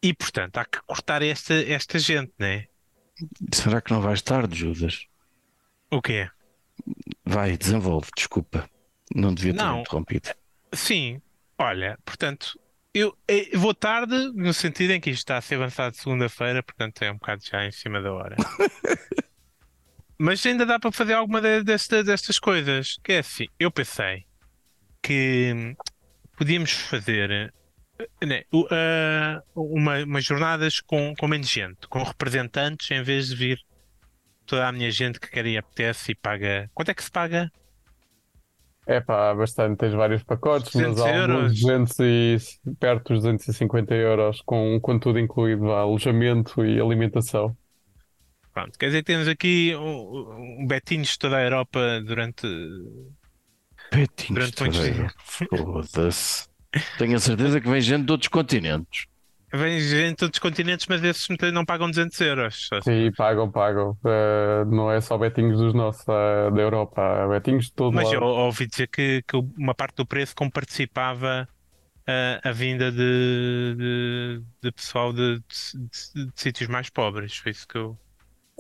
[0.09, 2.69] E portanto, há que cortar esta, esta gente, não é?
[3.55, 5.07] será que não vais tarde, Judas?
[5.93, 6.29] O quê?
[7.25, 8.69] Vai, desenvolve, desculpa.
[9.15, 9.81] Não devia ter Não.
[9.81, 10.31] interrompido.
[10.73, 11.21] Sim,
[11.59, 12.59] olha, portanto,
[12.95, 17.03] eu, eu vou tarde no sentido em que isto está a ser lançado segunda-feira, portanto
[17.03, 18.37] é um bocado já em cima da hora.
[20.19, 22.97] Mas ainda dá para fazer alguma de- desta- destas coisas.
[23.03, 24.25] Que é assim, eu pensei
[25.03, 25.75] que
[26.39, 32.91] podíamos fazer eh, né, o- ah, uma, umas jornadas com, com menos gente, com representantes,
[32.91, 33.59] em vez de vir
[34.47, 36.71] toda a minha gente que quer e apetece e paga.
[36.75, 37.51] Quanto é que se paga?
[38.87, 41.37] É pá, há bastante, tens vários pacotes, mas 200 há euros.
[41.37, 42.37] alguns 200 e
[42.81, 47.57] perto dos 250 euros com, com tudo incluído, vá, alojamento e alimentação.
[48.53, 52.47] Pronto, quer dizer que temos aqui um, um betinhos de toda a Europa durante.
[53.91, 55.09] Petinhos Durante muitos também.
[55.19, 56.49] Foda-se.
[56.99, 59.07] Tenho a certeza que vem gente de outros continentes.
[59.53, 62.69] Vem gente todos os continentes, mas esses não pagam 200 euros.
[62.81, 63.97] Sim, pagam, pagam.
[64.05, 68.01] Eh, não é só betinhos dos nossos, eh, da Europa, há betinhos de todo Mas
[68.01, 68.23] lado.
[68.23, 71.49] eu ouvi dizer que, que uma parte do preço comparticipava
[72.07, 77.37] a, a vinda de, de, de pessoal de, de- de sítios mais pobres.
[77.39, 77.99] Foi isso que eu.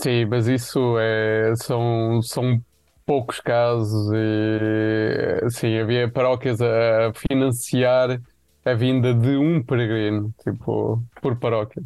[0.00, 2.64] Sim, mas isso é, são, são
[3.06, 8.20] poucos casos e sim, havia paróquias a financiar
[8.64, 11.82] a vinda de um peregrino, tipo, por paróquia.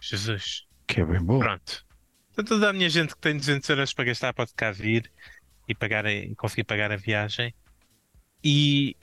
[0.00, 0.66] Jesus.
[0.86, 1.38] Que é bem bom.
[1.38, 1.84] Pronto.
[2.32, 5.10] Então, toda a minha gente que tem 200 euros para gastar pode cá vir
[5.68, 7.54] e, pagar, a- e conseguir pagar a viagem.
[8.44, 8.96] E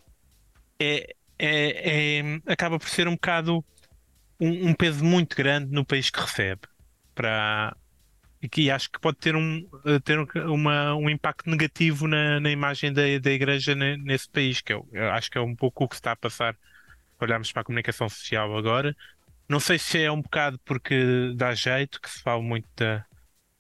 [0.80, 3.66] é, é- é- acaba por ser um bocado
[4.40, 6.62] um, um peso muito grande no país que recebe.
[7.16, 7.76] Para,
[8.44, 12.40] e que acho que pode ter um, eh, ter um- uma, um impacto negativo na,
[12.42, 15.56] na imagem da, da igreja ne- nesse país, que eu, eu acho que é um
[15.56, 16.56] pouco o que está a passar.
[17.22, 18.96] Olharmos para a comunicação social agora.
[19.48, 23.06] Não sei se é um bocado porque dá jeito, que se fala muito da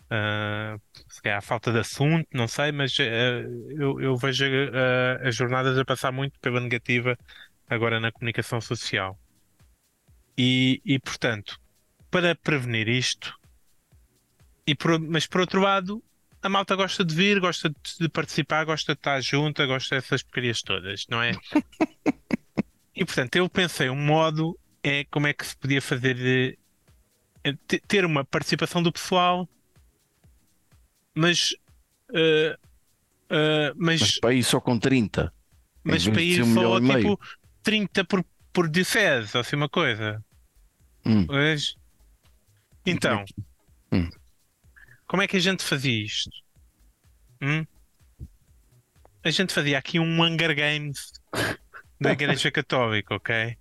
[0.10, 0.78] ah,
[1.10, 5.86] se falta de assunto, não sei, mas eh, eu, eu vejo eh, as jornadas a
[5.86, 7.17] passar muito pela negativa
[7.69, 9.17] agora na comunicação social.
[10.38, 11.60] E, e portanto,
[12.12, 13.34] para prevenir isto,
[14.65, 16.04] e por- mas por outro lado,
[16.41, 20.21] a malta gosta de vir, gosta de, de participar, gosta de estar junta, gosta dessas
[20.23, 21.32] porcarias todas, não é?
[22.95, 26.58] E portanto, eu pensei um modo é como é que se podia fazer
[27.43, 29.49] eh, te- ter uma participação do pessoal,
[31.15, 31.56] mas
[32.13, 32.58] eh,
[33.30, 35.34] eh, mas, Mas para ir só com 30.
[35.84, 37.19] mas para de ir só tipo
[37.63, 40.23] 30 por, por diocese, ou assim uma coisa.
[41.04, 41.26] Hum.
[41.28, 41.76] Mas-
[42.86, 43.23] Então,
[43.91, 44.08] Hum.
[45.13, 46.32] Como é que a gente fazia isto?
[47.39, 47.63] Hum?
[49.23, 51.12] A gente fazia aqui um Hunger Games
[52.02, 53.56] da Igreja Católica, ok?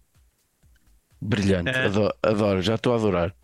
[1.20, 1.68] Brilhante.
[1.68, 1.84] É.
[1.84, 3.34] Adoro, adoro, já estou a adorar.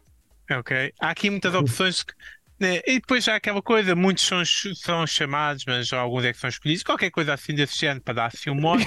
[0.51, 0.91] Ok.
[0.99, 2.15] Há aqui muitas opções que.
[2.59, 6.49] né, E depois há aquela coisa, muitos são, são chamados, mas alguns é que são
[6.49, 8.83] escolhidos, qualquer coisa assim desse género para dar assim um modo.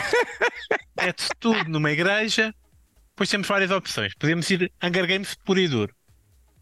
[0.99, 2.51] Mete-se tudo numa igreja,
[3.09, 4.15] depois temos várias opções.
[4.15, 5.95] Podemos ir Hunger Games puro e duro,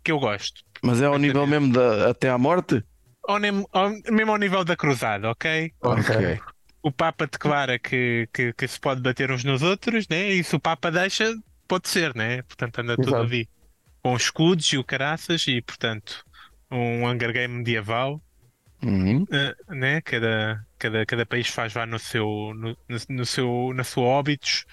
[0.04, 0.62] que eu gosto.
[0.84, 2.84] Mas é ao nível mesmo da, até à morte?
[3.28, 5.72] Ao nem- ao- mesmo ao nível da cruzada, ok?
[5.82, 6.40] Ok.
[6.82, 10.30] O Papa declara que, que, que se pode bater uns nos outros, né?
[10.30, 11.34] E se o Papa deixa,
[11.68, 12.42] pode ser, né?
[12.44, 13.24] Portanto, anda tudo Exato.
[13.24, 13.50] ali
[14.02, 16.24] com escudos e o caraças, e portanto,
[16.72, 18.22] um Hunger Game medieval.
[18.82, 19.24] Uhum.
[19.24, 20.00] Uh, né?
[20.02, 22.78] Cada, cada, cada país faz lá no seu, no,
[23.10, 24.66] no, seu, na sua óbitos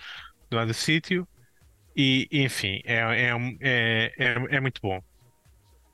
[0.48, 1.26] do lado do sítio
[1.96, 5.02] e enfim, é, é, é, é, é muito bom.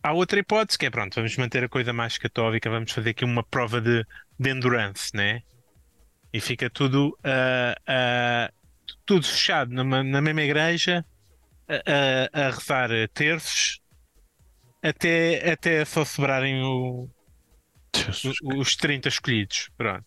[0.03, 3.25] Há outra hipótese que é pronto, vamos manter a coisa mais católica, vamos fazer aqui
[3.25, 4.05] uma prova de,
[4.39, 5.43] de endurance, né?
[6.33, 8.53] E fica tudo, ah, ah,
[9.07, 11.05] tudo fechado numa, na mesma igreja
[11.69, 13.81] a, a, a rezar terços
[14.83, 17.09] até, até só sobrarem o,
[18.45, 19.71] o- os 30 escolhidos.
[19.77, 20.07] Pronto.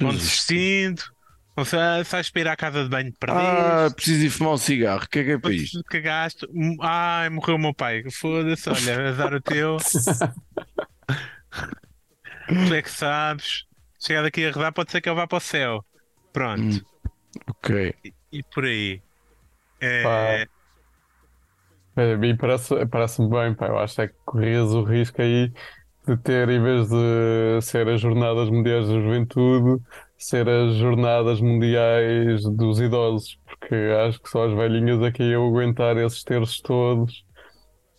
[0.00, 0.94] Vão se
[1.56, 5.04] vais para ir à casa de banho de Ah, preciso ir fumar um cigarro.
[5.04, 5.82] O que é que é para isto?
[5.84, 6.46] Cagaste.
[6.52, 8.04] Hum, Ai, morreu o meu pai.
[8.10, 9.76] Foda-se, olha, azar o teu.
[12.68, 13.64] Tu é que sabes.
[13.98, 15.84] Chegar daqui a rodar, pode ser que ele vá para o céu.
[16.32, 16.62] Pronto.
[16.62, 16.80] Hum.
[17.48, 17.94] Ok.
[18.32, 19.00] E por aí.
[19.80, 20.46] É, Pá.
[21.96, 23.68] É, A mim parece, parece-me bem, pá.
[23.68, 25.52] Eu acho é que corrias o risco aí
[26.06, 29.82] de ter, em vez de ser as Jornadas Mundiais da Juventude,
[30.18, 33.74] ser as Jornadas Mundiais dos Idosos, porque
[34.06, 37.24] acho que só as velhinhas aqui iam aguentar esses terços todos.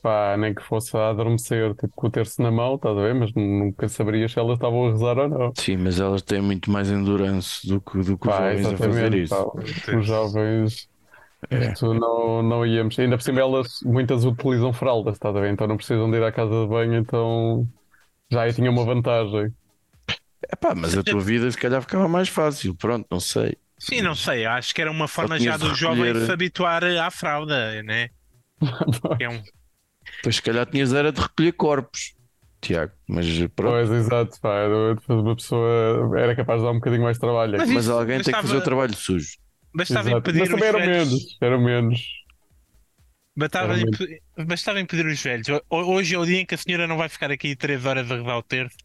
[0.02, 3.16] Pá, nem que fosse a adormecer, tipo, com o terço na mão, estás a ver?
[3.16, 5.54] Mas nunca saberias se elas estavam a rezar ou não.
[5.58, 8.78] Sim, mas elas têm muito mais endurance do que, do que os Pá, jovens a
[8.78, 9.36] fazer isso.
[9.36, 9.98] pá.
[9.98, 10.88] Os jovens.
[11.50, 11.72] É.
[11.74, 12.98] Isto não, não íamos.
[13.00, 15.52] Ainda por cima, elas muitas utilizam fraldas, estás a ver?
[15.52, 17.68] Então não precisam de ir à casa de banho, então
[18.32, 19.54] já aí tinha uma vantagem.
[20.52, 22.74] Epá, mas a tua vida se calhar ficava mais fácil.
[22.76, 23.56] Pronto, não sei.
[23.80, 24.46] Sim, não sei.
[24.46, 28.10] Acho que era uma forma já do jovem recolher- se habituar à fralda, né?
[29.20, 29.42] É um,
[30.18, 32.14] Depois se calhar tinhas era de recolher corpos,
[32.62, 32.92] Tiago.
[33.08, 33.74] Mas pronto.
[33.88, 34.66] Pois, exato, pá.
[35.10, 37.58] uma pessoa era capaz de dar um bocadinho mais de trabalho.
[37.58, 39.38] Mas Mas alguém tem que bastava- fazer o trabalho sujo.
[39.76, 40.18] bastava Exato.
[40.20, 41.08] impedir Mas os também eram velhos.
[41.10, 42.02] menos, eram menos.
[43.36, 45.48] Bastava, Era impe- bastava impedir os velhos.
[45.50, 48.10] Ho- Hoje é o dia em que a senhora não vai ficar aqui três horas
[48.10, 48.78] a rezar o terço.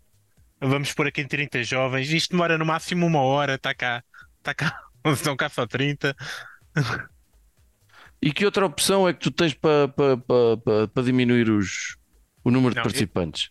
[0.63, 4.03] Vamos pôr aqui em 30 jovens, isto demora no máximo uma hora, está cá,
[4.39, 6.15] está cá, estão cá só 30.
[8.21, 11.97] E que outra opção é que tu tens para pa, pa, pa, pa diminuir os,
[12.45, 13.51] o número de Não, eu- participantes?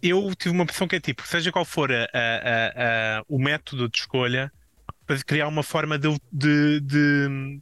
[0.00, 3.88] Eu tive uma opção que é tipo, seja qual for a- a- a- o método
[3.88, 4.50] de escolha,
[5.06, 7.60] para criar uma forma de, de, de,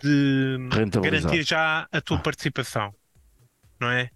[0.00, 0.58] de
[1.02, 2.94] garantir já a tua participação,
[3.80, 4.10] não é?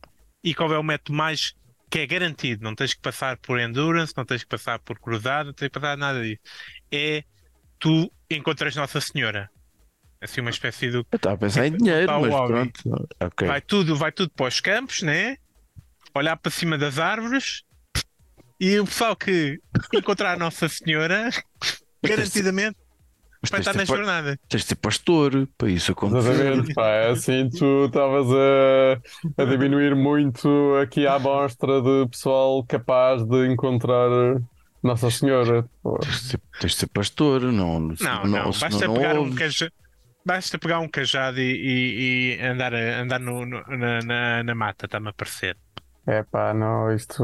[0.45, 1.55] E qual é o método mais
[1.91, 2.63] que é garantido?
[2.65, 5.81] Não tens que passar por endurance, não tens que passar por cruzada, não tens que
[5.81, 6.41] passar nada disso.
[6.93, 7.25] É
[7.79, 9.51] tu encontras Nossa Senhora.
[10.21, 12.53] Assim, uma espécie de Eu estava a pensar em dinheiro, mas hobby.
[12.53, 13.09] pronto.
[13.21, 13.47] Ok.
[13.47, 15.37] vai tudo, vai tudo para os campos, né?
[16.15, 17.63] Olhar para cima das árvores
[18.61, 19.61] e o pessoal que
[19.95, 21.31] encontrar a Nossa Senhora
[22.03, 22.77] garantidamente
[23.41, 24.39] Mas vai tens estar de na jornada.
[24.49, 26.31] tens de ter pastor para isso acontecer.
[26.33, 30.49] Exatamente, pá, é assim tu estavas a, a diminuir muito
[30.83, 34.09] aqui a amostra de pessoal capaz de encontrar
[34.83, 35.69] Nossa Senhora.
[36.01, 37.79] Tens de ser, tens de ser pastor, não.
[37.81, 39.73] Não, não, senão basta não pegar um cajado.
[40.27, 44.85] Basta pegar um cajado e, e- e andar, andar no, no- na, na, na mata,
[44.87, 45.57] está-me a parecer.
[46.07, 47.23] É pá, não, isto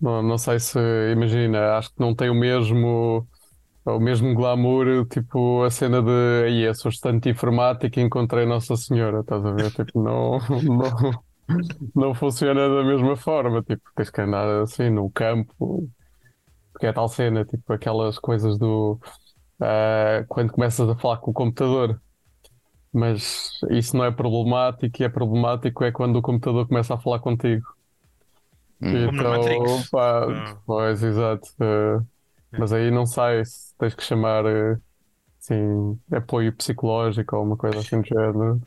[0.00, 0.78] não, não sei se
[1.12, 3.26] imagina, acho que não tem o mesmo
[3.84, 8.76] o mesmo glamour, tipo a cena de aí, eu sou estudante informática e encontrei Nossa
[8.76, 9.70] Senhora, estás a ver?
[9.72, 11.22] Tipo, não, não,
[11.94, 15.88] não funciona da mesma forma, tipo, tens que andar assim no campo,
[16.72, 18.98] porque é tal cena, tipo, aquelas coisas do
[19.60, 22.00] ah, quando começas a falar com o computador.
[22.92, 27.20] Mas isso não é problemático, e é problemático é quando o computador começa a falar
[27.20, 27.64] contigo.
[28.82, 29.06] Hum.
[29.06, 29.90] Como no Matrix.
[29.90, 30.56] pá, Ah.
[30.66, 31.48] pois, exato.
[31.60, 31.98] eh,
[32.58, 33.20] mas aí não se
[33.80, 34.76] tens que chamar eh,
[35.40, 38.60] assim, apoio psicológico ou uma coisa assim do género.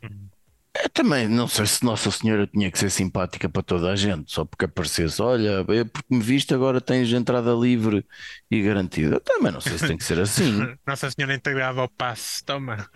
[0.82, 4.32] Eu também não sei se Nossa Senhora tinha que ser simpática para toda a gente,
[4.32, 8.04] só porque aparecesse, olha, eu porque me viste agora tens entrada livre
[8.50, 9.16] e garantida.
[9.16, 10.58] Eu também não sei se tem que ser assim.
[10.84, 12.88] Nossa Senhora integrava ao passe, toma.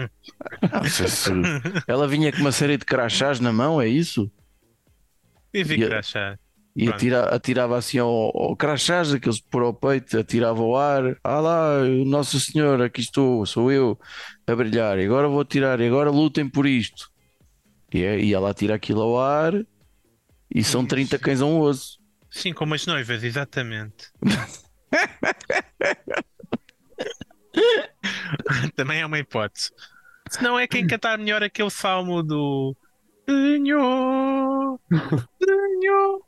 [0.72, 1.30] Não sei se
[1.86, 4.30] ela vinha com uma série de crachás na mão, é isso?
[5.54, 6.38] E vi E a- crachá.
[6.80, 11.18] E atira, atirava assim ao, ao crachás, aqueles por ao peito, atirava ao ar.
[11.24, 13.98] Ah lá, Nossa Senhora, aqui estou, sou eu
[14.46, 14.96] a brilhar.
[14.96, 17.10] E agora vou atirar, e agora lutem por isto.
[17.92, 19.54] E, é, e ela atira aquilo ao ar
[20.54, 21.98] e são 30 cães a um osso.
[22.30, 24.12] Sim, como as noivas, exatamente.
[28.76, 29.72] Também é uma hipótese.
[30.30, 32.76] Se não é quem cantar melhor aquele salmo do
[33.28, 34.78] Senhor,
[35.42, 36.27] Senhor,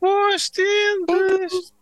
[0.00, 1.72] os tendes.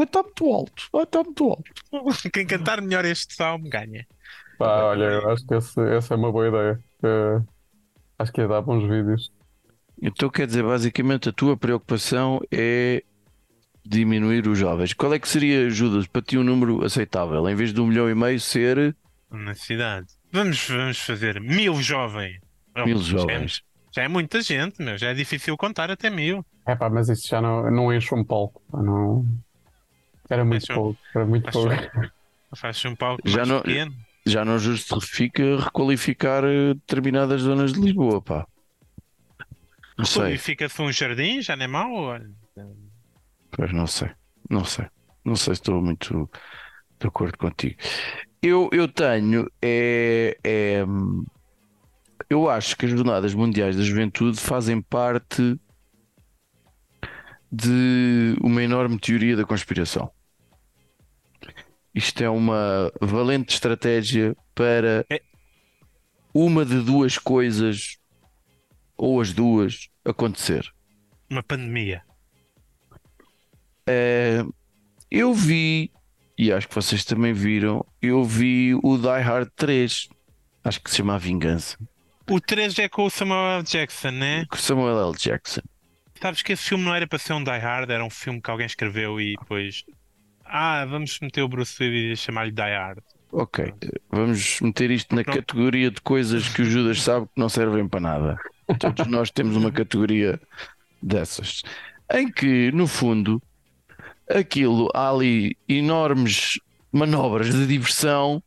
[0.00, 2.30] Está muito alto, está muito alto.
[2.32, 4.06] Quem cantar melhor este salmo ganha.
[4.58, 6.80] Pá, olha, eu acho que esse- essa é uma boa ideia.
[7.02, 7.40] Eh,
[8.18, 9.30] acho que ia dar bons vídeos.
[10.00, 13.02] Então quer dizer, basicamente a tua preocupação é
[13.84, 14.92] diminuir os jovens.
[14.92, 17.48] Qual é que seria, Judas, para ti um número aceitável?
[17.48, 18.96] Em vez de um milhão e meio ser
[19.30, 20.06] Na cidade.
[20.32, 22.38] Vamos, vamos fazer mil jovens.
[22.84, 23.62] Mil jovens.
[23.94, 24.96] Já é muita gente, meu.
[24.96, 26.44] Já é difícil contar até mil.
[26.66, 28.62] É pá, mas isso já não, não enche um palco.
[28.72, 29.26] Não...
[30.30, 31.00] Era muito um- pouco.
[31.14, 32.12] Era muito Acho- pouco.
[32.56, 33.94] Faz um palco Já não- pequeno.
[34.24, 38.46] Já não justifica requalificar eh, determinadas zonas de Lisboa, pá.
[39.98, 41.92] Não sei, E fica-se um jardim, já não é mau?
[41.92, 42.30] olha.
[43.50, 44.10] pois não sei,
[44.48, 44.86] não sei.
[45.24, 46.30] Não sei se estou muito
[47.00, 47.76] de acordo contigo.
[48.40, 50.84] Eu, eu tenho, é, é,
[52.32, 55.58] eu acho que as Jornadas Mundiais da Juventude fazem parte
[57.50, 60.10] de uma enorme teoria da conspiração.
[61.94, 65.20] Isto é uma valente estratégia para É.
[66.32, 67.98] uma de duas coisas,
[68.96, 70.72] ou as duas, acontecer.
[71.28, 72.02] Uma pandemia.
[73.86, 74.42] Eh,
[75.10, 75.90] eu vi,
[76.38, 80.08] e acho que vocês também viram, eu vi o Die Hard 3,
[80.64, 81.76] acho que se chama A Vingança,
[82.32, 83.62] O 3 é com o Samuel L.
[83.62, 84.46] Jackson, né?
[84.46, 85.14] com Samuel L.
[85.14, 85.60] Jackson.
[86.18, 88.50] Sabes que esse filme não era para ser um Die Hard, era um filme que
[88.50, 89.84] alguém escreveu e depois.
[90.42, 93.00] Ah, vamos meter o Bruce Willis e chamar-lhe Die Hard.
[93.32, 93.74] Ok,
[94.10, 95.40] vamos meter isto na Pronto.
[95.40, 98.38] categoria de coisas que o Judas sabe que não servem para nada.
[98.80, 100.40] Todos nós temos uma categoria
[101.02, 101.60] dessas,
[102.14, 103.42] em que, no fundo,
[104.26, 106.58] aquilo há ali enormes
[106.90, 108.42] manobras de diversão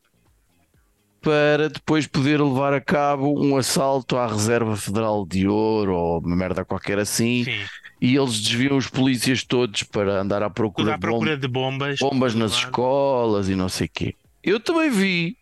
[1.25, 6.35] para depois poder levar a cabo um assalto à Reserva Federal de Ouro ou uma
[6.35, 7.65] merda qualquer assim, Sim,
[7.99, 11.47] e eles desviam os polícias todos para andar à procura à de bombas procura de
[11.47, 11.99] bombas.
[11.99, 12.63] bombas nas lado.
[12.65, 14.15] escolas e não sei o quê.
[14.43, 15.35] Eu também vi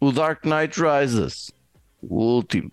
[0.00, 1.52] o Dark Knight Rises,
[2.02, 2.72] o último.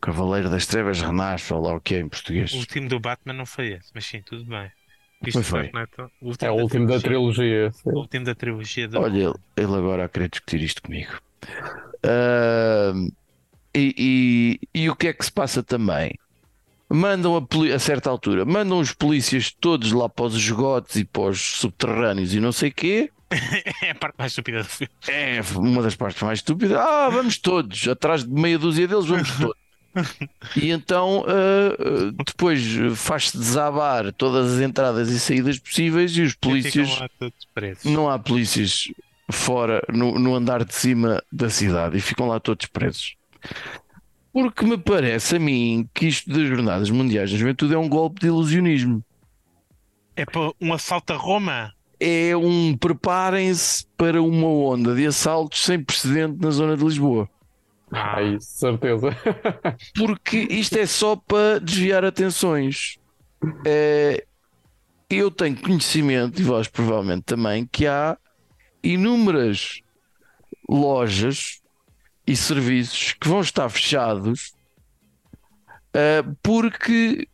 [0.00, 2.52] Cavaleiro das Trevas renasce, ou lá o que é em português.
[2.52, 4.70] O último do Batman não foi esse, mas sim, tudo bem.
[5.20, 5.70] Foi, Isto foi.
[5.72, 7.72] Dark Knight, o É o último da trilogia.
[7.84, 9.00] O último da trilogia do.
[9.00, 11.12] Olha, ele, ele agora a querer discutir isto comigo.
[12.04, 13.08] Ahm,
[13.74, 16.12] e, e- e o que é que se passa também?
[16.90, 21.04] Mandam a, poli- a certa altura, mandam os polícias todos lá para os esgotos e
[21.04, 23.10] para os subterrâneos e não sei quê.
[23.82, 24.90] é a parte mais estúpida do filme.
[25.06, 26.78] É uma das partes mais estúpidas.
[26.78, 29.54] Ah, vamos todos, atrás de meia dúzia deles, vamos todos.
[30.56, 32.62] E então ah, depois
[32.94, 36.88] faz-se desabar todas as entradas e saídas possíveis e os polícias.
[37.84, 38.90] Não há polícias
[39.30, 43.16] fora no, no andar de cima da cidade e ficam lá todos presos.
[44.32, 48.20] Porque me parece a mim que isto das Jornadas Mundiais da Juventude é um golpe
[48.20, 49.02] de ilusionismo.
[50.14, 51.72] É para um assalto a Roma.
[52.00, 57.28] É um preparem-se para uma onda de assaltos sem precedente na zona de Lisboa.
[57.90, 59.10] Ah, Aí, certeza.
[59.96, 62.98] Porque isto é só para desviar atenções.
[63.66, 64.24] É,
[65.08, 68.16] eu tenho conhecimento, e vós provavelmente também, que há
[68.82, 69.80] inúmeras
[70.68, 71.60] lojas
[72.26, 74.52] e serviços que vão estar fechados
[75.94, 77.26] eh, porque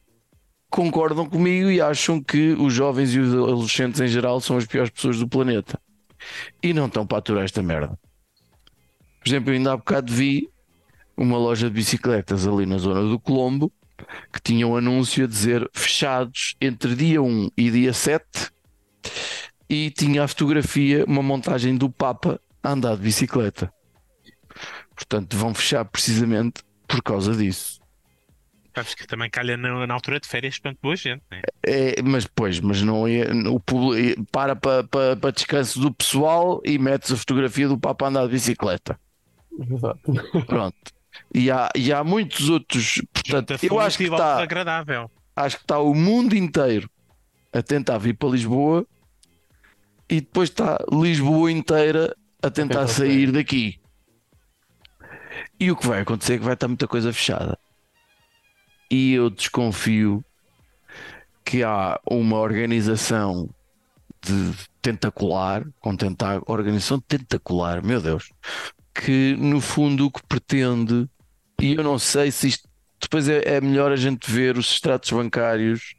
[0.70, 4.90] concordam comigo e acham que os jovens e os adolescentes em geral são as piores
[4.90, 5.78] pessoas do planeta
[6.62, 7.98] e não estão para aturar esta merda.
[9.24, 10.50] Por exemplo, eu ainda há bocado vi
[11.16, 13.72] uma loja de bicicletas ali na zona do Colombo
[14.30, 18.24] que tinha um anúncio a dizer fechados entre dia 1 e dia 7
[19.70, 23.72] e tinha a fotografia, uma montagem do Papa a andar de bicicleta.
[24.94, 27.80] Portanto, vão fechar precisamente por causa disso.
[28.76, 31.40] sabes que também calha na, na altura de férias, portanto, boa gente, né?
[31.66, 36.60] É, mas pois, mas não é o público para para para, para descanso do pessoal
[36.62, 38.98] e metes a fotografia do Papa a andar de bicicleta.
[39.58, 40.12] Exato.
[40.46, 40.76] Pronto.
[41.32, 43.00] E há, e há muitos outros.
[43.12, 44.34] Portanto, eu acho que está.
[44.34, 45.10] desagradável.
[45.36, 46.90] acho que está o mundo inteiro
[47.52, 48.86] a tentar vir para Lisboa
[50.08, 53.80] e depois está Lisboa inteira a tentar tentar sair daqui.
[55.58, 57.58] E o que vai acontecer é que vai estar muita coisa fechada.
[58.90, 60.24] E eu desconfio
[61.44, 63.48] que há uma organização
[64.22, 68.30] de tentacular, com tenta organização tentacular, meu Deus,
[68.94, 71.08] que no fundo o que pretende,
[71.60, 72.68] e eu não sei se isto
[73.00, 75.94] depois é, é melhor a gente ver os extratos bancários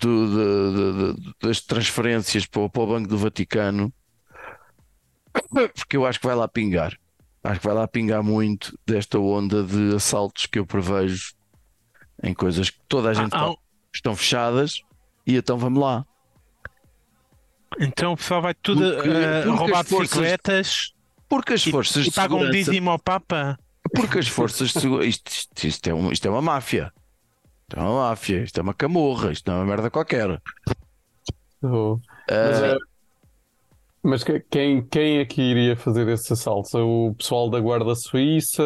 [0.00, 3.92] do- de- de- de- das transferências para, o- para o Banco do Vaticano,
[5.74, 6.96] porque eu acho que vai lá pingar.
[7.44, 11.34] Acho que vai lá pingar muito desta onda de assaltos que eu prevejo
[12.22, 13.48] em coisas que toda a gente Ah,
[13.92, 14.80] que estão fechadas
[15.26, 16.04] e então vamos lá.
[17.80, 20.92] Então o pessoal vai tudo Porque- eh, porque roubar as forças bicicletas
[21.32, 23.58] Porque as e, forças e de pagam um segurança, dízimo ao Papa.
[23.94, 26.92] porque as forças de segurança, isto, isto- isto é um- isto é uma máfia.
[27.62, 30.38] Isto é uma máfia, isto é uma camorra, isto não é uma merda qualquer.
[31.62, 31.98] Oh.
[32.28, 32.76] Ah, Mas, eh,
[34.02, 36.74] mas que- quem, quem é que iria fazer esses assaltos?
[36.74, 38.62] É O pessoal da Guarda Suíça?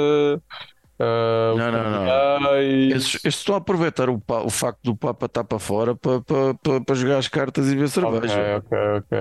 [0.99, 2.57] Ah, Não, não, não.
[2.57, 6.81] esses estão a aproveitar o, o facto do Papa estar para fora para, para, para,
[6.81, 8.57] para jogar as cartas e beber cerveja.
[8.57, 8.79] Ok, ok,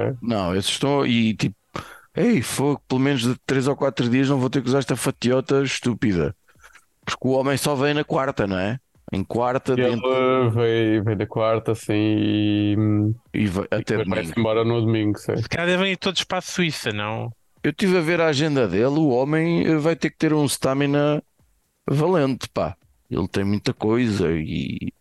[0.08, 0.18] ok.
[0.22, 1.56] Não, esses estão e tipo,
[2.16, 4.96] ei, fogo, pelo menos de 3 ou 4 dias não vou ter que usar esta
[4.96, 6.36] fatiota estúpida.
[7.06, 8.80] Porque o homem só vem na quarta, não é?
[9.12, 12.76] Em quarta E dentro, Ele veio, veio da quarta, assim, e,
[13.34, 14.16] e vai, até depois domingo.
[14.16, 15.36] vai-se embora no domingo, sim.
[15.36, 17.32] Se calhar devem ir todos para a Suíça, não?
[17.64, 20.46] Eu estive a ver a agenda dele, o homem eh, vai ter que ter um
[20.46, 21.22] stamina
[21.90, 22.76] valente, pá.
[23.10, 24.92] Ele tem muita coisa e,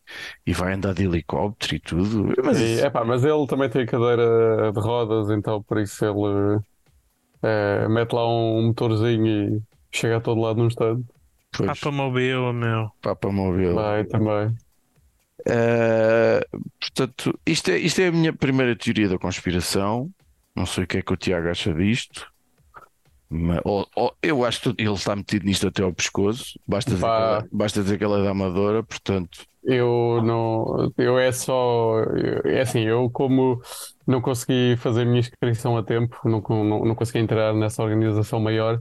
[0.47, 2.35] e vai andar de helicóptero e tudo.
[2.45, 6.61] Mas E, epá, mas ele também tem cadeira de rodas, então por isso ele
[7.45, 9.27] eh, mete lá um motorzinho
[9.59, 10.69] e chega a todo lado num
[11.53, 12.91] pois, Papa Mobile, meu.
[13.01, 13.75] Papa móvel.
[13.75, 14.55] Vai também.
[15.47, 16.41] Eh,
[16.81, 20.11] portanto, isto é, isto é a minha primeira teoria da conspiração.
[20.57, 22.27] Não sei o que é que o Tiago acha disto.
[23.29, 26.59] Mas, ou- ou- eu acho que ele está metido nisto até ao pescoço.
[26.67, 27.45] Basta dizer, que Pá.
[27.51, 32.03] basta dizer que ela é da Amadora, portanto, Eu não, eu é só,
[32.45, 33.61] é assim, eu como
[34.07, 38.41] não consegui fazer a minha inscrição a tempo, não, não, não consegui entrar nessa organização
[38.41, 38.81] maior,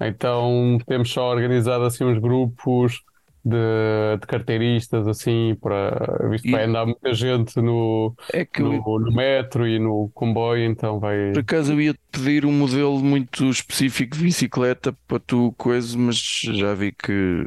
[0.00, 3.02] então temos só organizado assim uns grupos
[3.44, 8.72] de, de carteiristas assim para, visto que vai andar muita gente no, é que eu,
[8.72, 11.32] no, no metro e no comboio, então vai.
[11.32, 16.16] por acaso eu ia pedir um modelo muito específico de bicicleta para tu coisa, mas
[16.16, 17.46] já vi que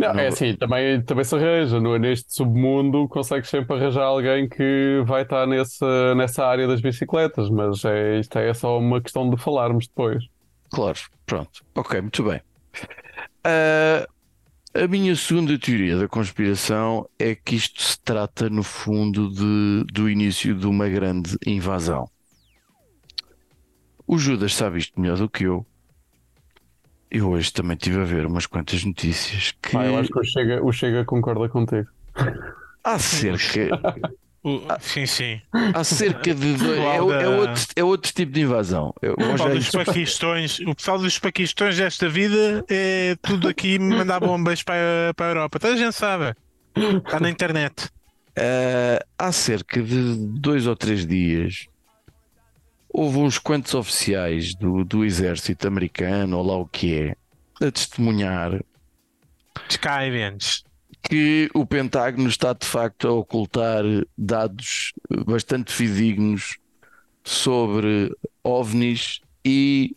[0.00, 4.48] Não, Não- é assim, também, também se arranja, no, neste submundo consegues sempre arranjar alguém
[4.48, 9.28] que vai estar nessa, nessa área das bicicletas, mas é, isto é só uma questão
[9.28, 10.24] de falarmos depois.
[10.70, 11.64] Claro, pronto.
[11.74, 12.40] Ok, muito bem.
[13.44, 14.06] Ah,
[14.74, 20.08] A minha segunda teoria da conspiração é que isto se trata, no fundo, de, do
[20.10, 22.10] início de uma grande invasão.
[24.06, 25.66] O Judas sabe isto melhor do que eu.
[27.10, 30.24] Eu hoje também estive a ver umas quantas notícias que Pá, eu acho que o
[30.24, 31.88] Chega, o Chega concorda contigo.
[32.84, 33.68] há cerca,
[34.42, 35.38] O- sim, sim.
[35.52, 38.94] há cerca de dois, é, é outro, é outro tipo de invasão.
[39.02, 44.18] Eu, O pessoal dos paquistões, o pessoal dos paquistões desta vida é tudo aqui mandar
[44.20, 45.58] bombas para, para a Europa.
[45.60, 46.34] Toda a gente sabe.
[46.74, 47.90] Está na internet.
[48.36, 51.66] eh, há cerca de dois ou três dias
[52.92, 57.16] houve uns quantos oficiais do, do exército americano, ou lá o que é,
[57.64, 58.60] a testemunhar
[59.68, 60.64] Skyvents.
[61.02, 63.84] que o Pentágono está de facto a ocultar
[64.16, 64.92] dados
[65.26, 66.58] bastante fidedignos
[67.24, 68.12] sobre
[68.42, 69.96] ovnis e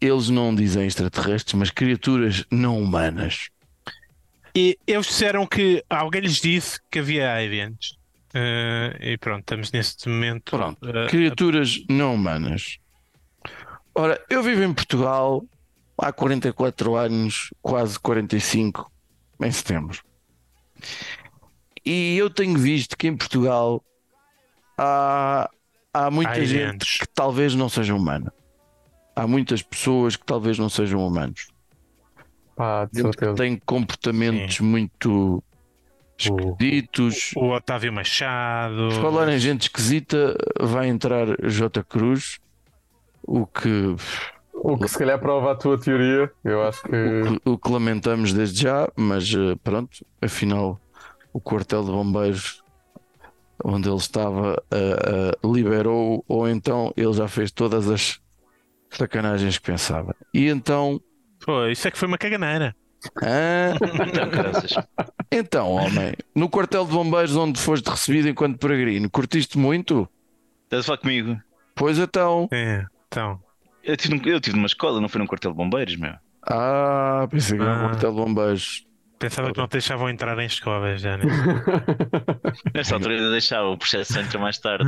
[0.00, 3.48] eles não dizem extraterrestres, mas criaturas não humanas.
[4.54, 7.97] E eles disseram que alguém lhes disse que havia aliens.
[8.40, 10.56] Eh, e pronto, estamos neste momento.
[10.56, 12.78] Pronto, eh, criaturas não humanas.
[13.92, 15.44] Ora, eu vivo em Portugal
[16.00, 18.88] há 44 anos, quase 45,
[19.42, 20.00] em setembro.
[21.84, 23.82] E eu tenho visto que em Portugal
[24.76, 25.50] há,
[25.92, 26.96] há muita Há gente eventos.
[26.98, 28.32] que talvez não seja humana.
[29.16, 31.48] Há muitas pessoas que talvez não sejam humanos.
[32.92, 33.34] Certeza.
[33.34, 35.42] têm comportamentos muito
[36.18, 37.32] esquisitos.
[37.36, 38.88] o Otávio Machado.
[38.90, 41.82] Por falar em gente esquisita, vai entrar J.
[41.84, 42.38] Cruz,
[43.22, 43.94] o que,
[44.54, 46.30] O que se calhar prova a tua teoria.
[46.44, 46.88] Eu acho que.
[46.88, 50.80] o que, o que lamentamos desde já, mas eh, pronto, afinal,
[51.32, 52.62] o quartel de bombeiros
[53.64, 58.20] onde ele estava eh, eh, liberou, ou então ele já fez todas as
[58.90, 60.14] sacanagens que pensava.
[60.32, 61.00] E então,
[61.44, 62.74] Pô, isso é que foi uma caganeira.
[63.22, 63.74] ah,
[65.30, 70.08] Então, homem, no quartel de bombeiros onde foste recebido enquanto peregrino, curtiste muito?
[70.64, 71.36] Estás a falar comigo?
[71.74, 72.48] Pois então.
[72.52, 73.38] É, então.
[73.84, 76.14] Eu tive, eu tive numa escola, não foi num quartel de bombeiros, meu.
[76.50, 77.88] Ah, pensei que era um Ah.
[77.90, 78.86] quartel de bombeiros.
[79.18, 81.24] Pensava que não te deixavam entrar em escovas já, né?
[82.72, 84.84] Nessa altura ainda deixava, o processo entra mais tarde.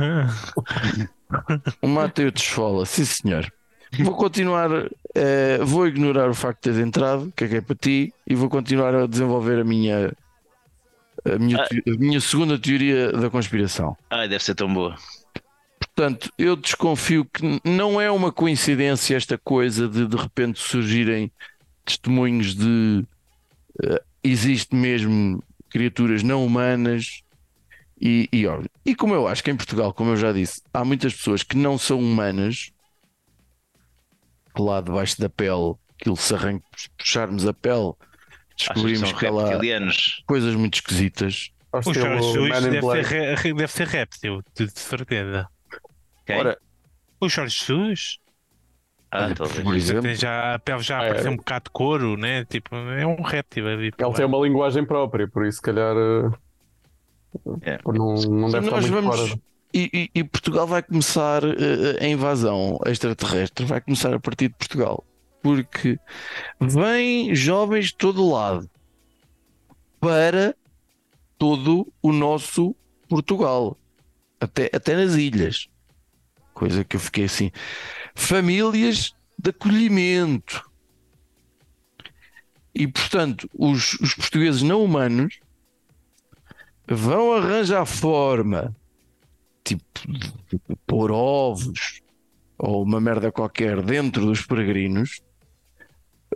[1.81, 3.51] O Mateu de esfola, sim senhor.
[3.99, 4.69] Vou continuar,
[5.13, 8.95] eh, vou ignorar o facto de teres entrado, que é para ti, e vou continuar
[8.95, 10.13] a desenvolver a minha,
[11.25, 11.67] a minha, Ah.
[11.67, 13.95] a minha segunda teoria da conspiração.
[14.09, 14.95] Ai, deve ser tão boa.
[15.79, 21.31] Portanto, eu desconfio que não é uma coincidência esta coisa de de repente surgirem
[21.83, 23.05] testemunhos de
[23.83, 27.23] eh, existe mesmo criaturas não humanas
[27.99, 28.45] e, e,
[28.85, 31.55] e como eu acho que em Portugal, como eu já disse, há muitas pessoas que
[31.57, 32.71] não são humanas
[34.57, 36.65] lá debaixo da pele, aquilo se arranca,
[36.97, 37.93] puxarmos a pele,
[38.67, 40.23] descobrimos são que reptilianos?
[40.27, 41.51] coisas muito esquisitas.
[41.73, 45.47] O Jorge in deve ser, deve ser réptil, de, de certeza.
[46.25, 46.37] Quem?
[46.37, 46.57] Ora,
[47.19, 48.17] O Jorge Jesus
[49.13, 49.61] ah, talvez.
[49.61, 51.29] por exemplo, tem já, a pele já Ah, é.
[51.29, 52.45] um bocado de couro, né?
[52.45, 53.91] Tipo, é um réptil ali.
[53.91, 57.79] por Ele tem uma linguagem própria, por isso, se calhar, eh, É.
[57.85, 59.41] não, não deve estar nós muito vamos, fora.
[59.73, 64.55] e, e- e Portugal vai começar eh, a invasão extraterrestre, vai começar a partir de
[64.55, 65.03] Portugal,
[65.41, 65.99] porque
[66.59, 68.69] vêm jovens de todo lado
[69.99, 70.55] para
[71.37, 72.75] todo o nosso
[73.07, 73.77] Portugal,
[74.39, 75.67] até, até nas ilhas,
[76.53, 77.51] coisa que eu fiquei assim,
[78.15, 80.69] famílias de acolhimento.
[82.73, 85.39] E portanto, os, os portugueses não humanos
[86.87, 88.75] vão arranjar forma
[89.63, 92.01] tipo de pôr ovos
[92.57, 95.21] ou uma merda qualquer dentro dos peregrinos,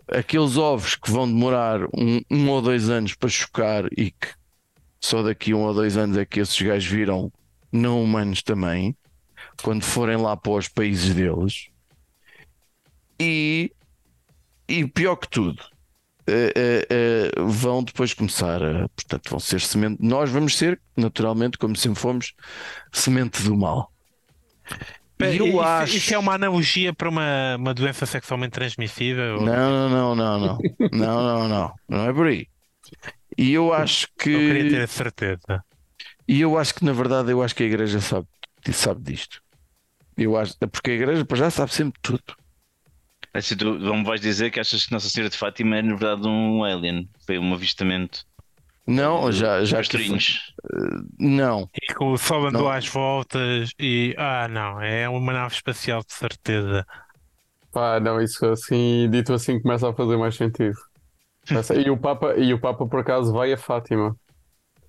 [0.07, 4.33] aqueles ovos que vão demorar um, um ou dois anos para chocar e que
[4.99, 7.31] só daqui um ou dois anos é que esses gajos viram
[7.71, 8.95] não humanos também,
[9.61, 11.67] quando forem lá para os países deles.
[13.19, 13.71] E,
[14.67, 15.61] e pior que tudo,
[16.27, 20.01] eh, eh, eh, vão depois começar a, portanto, vão ser semente.
[20.01, 22.33] Nós vamos ser, naturalmente, como sempre fomos,
[22.91, 23.91] semente do mal.
[25.19, 25.97] Eu isso, acho.
[25.97, 29.41] isso é uma analogia para uma, uma doença sexualmente transmissível?
[29.41, 30.57] ou- Não, não, não, não, não,
[30.91, 32.47] não, não, não, não é por aí.
[33.37, 35.63] E eu acho Não queria ter que, a certeza.
[36.27, 38.27] e eu acho que na verdade, eu acho que a igreja sabe,
[38.73, 39.41] sabe disto.
[40.17, 42.23] Eu acho, porque a igreja para já sabe sempre tudo.
[43.33, 45.95] Assim, tu não me vais dizer que achas que Nossa Senhora de Fátima é na
[45.95, 47.09] verdade um alien.
[47.25, 48.25] Foi um avistamento.
[48.87, 50.53] Não, já, já que Pastorinhos.
[51.19, 54.13] não, E com o sol andou às voltas e.
[54.17, 56.85] Ah, não, é uma nave espacial de certeza.
[57.71, 60.77] Pá, não, isso assim, dito assim, começa a fazer mais sentido.
[61.85, 64.15] E o Papa, e o Papa por acaso vai a Fátima.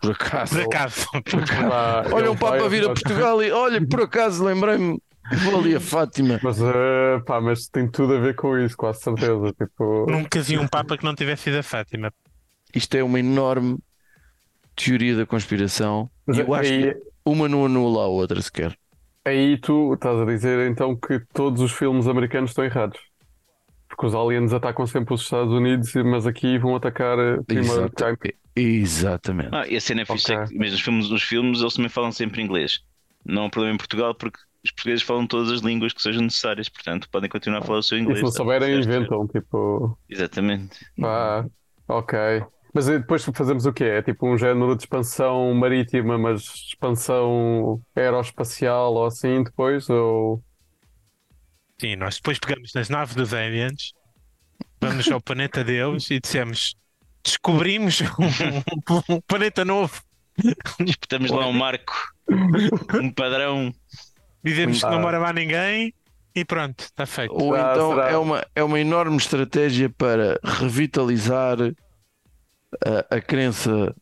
[0.00, 0.54] Por acaso.
[0.54, 1.06] Por acaso.
[1.68, 2.86] Vá, Olha, ele um Papa vir a.
[2.86, 4.98] Portugal e olha, por acaso lembrei-me,
[5.44, 6.40] vou ali a Fátima.
[6.42, 9.52] Mas, eh, pá, mas tem tudo a ver com isso, quase certeza.
[9.52, 12.10] Tipo, Nunca vi um Papa que não tivesse ido a Fátima.
[12.74, 13.78] Isto é uma enorme
[14.76, 16.08] teoria da conspiração.
[16.26, 18.76] Mas E eu acho aí- que uma não anula a outra sequer.
[19.24, 23.00] Aí tu estás a dizer então que todos os filmes americanos estão errados.
[23.88, 28.14] Porque os aliens atacam sempre os Estados Unidos, mas aqui vão atacar eh, primeiro cá.
[28.54, 29.48] Exatamente.
[29.52, 30.48] Ah, e a cena é fixe, é Ok.
[30.48, 32.80] que, mesmo os filmes, os filmes eles também falam sempre inglês.
[33.24, 36.68] Não há problema em Portugal porque os portugueses falam todas as línguas que sejam necessárias,
[36.68, 38.18] portanto podem continuar a falar o seu E inglês.
[38.18, 38.36] se não tá?
[38.36, 39.26] souberem, inventam.
[39.28, 40.78] Tipo, Exatamente.
[41.00, 41.44] pá,
[41.88, 42.18] ok.
[42.76, 43.84] Mas depois fazemos o quê?
[43.84, 49.88] É tipo um género de expansão marítima, mas expansão aeroespacial ou assim depois?
[49.88, 50.42] Ou...
[51.80, 53.94] Sim, nós depois pegamos nas naves dos aliens,
[54.78, 56.76] vamos ao planeta deles e dissemos:
[57.24, 60.02] descobrimos um, um planeta novo.
[60.78, 61.94] Espetamos lá um marco,
[63.00, 63.72] um padrão.
[64.44, 65.94] Dizemos que não mora lá ninguém
[66.34, 67.32] e pronto, está feito.
[67.32, 68.10] Ou Será- então será?
[68.10, 71.56] é uma, é uma enorme estratégia para revitalizar
[72.84, 73.94] a, a crença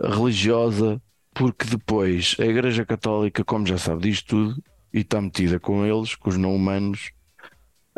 [0.00, 1.00] religiosa,
[1.34, 6.14] porque depois a Igreja Católica, como já sabe disto tudo, e está metida com eles,
[6.14, 7.12] com os não humanos,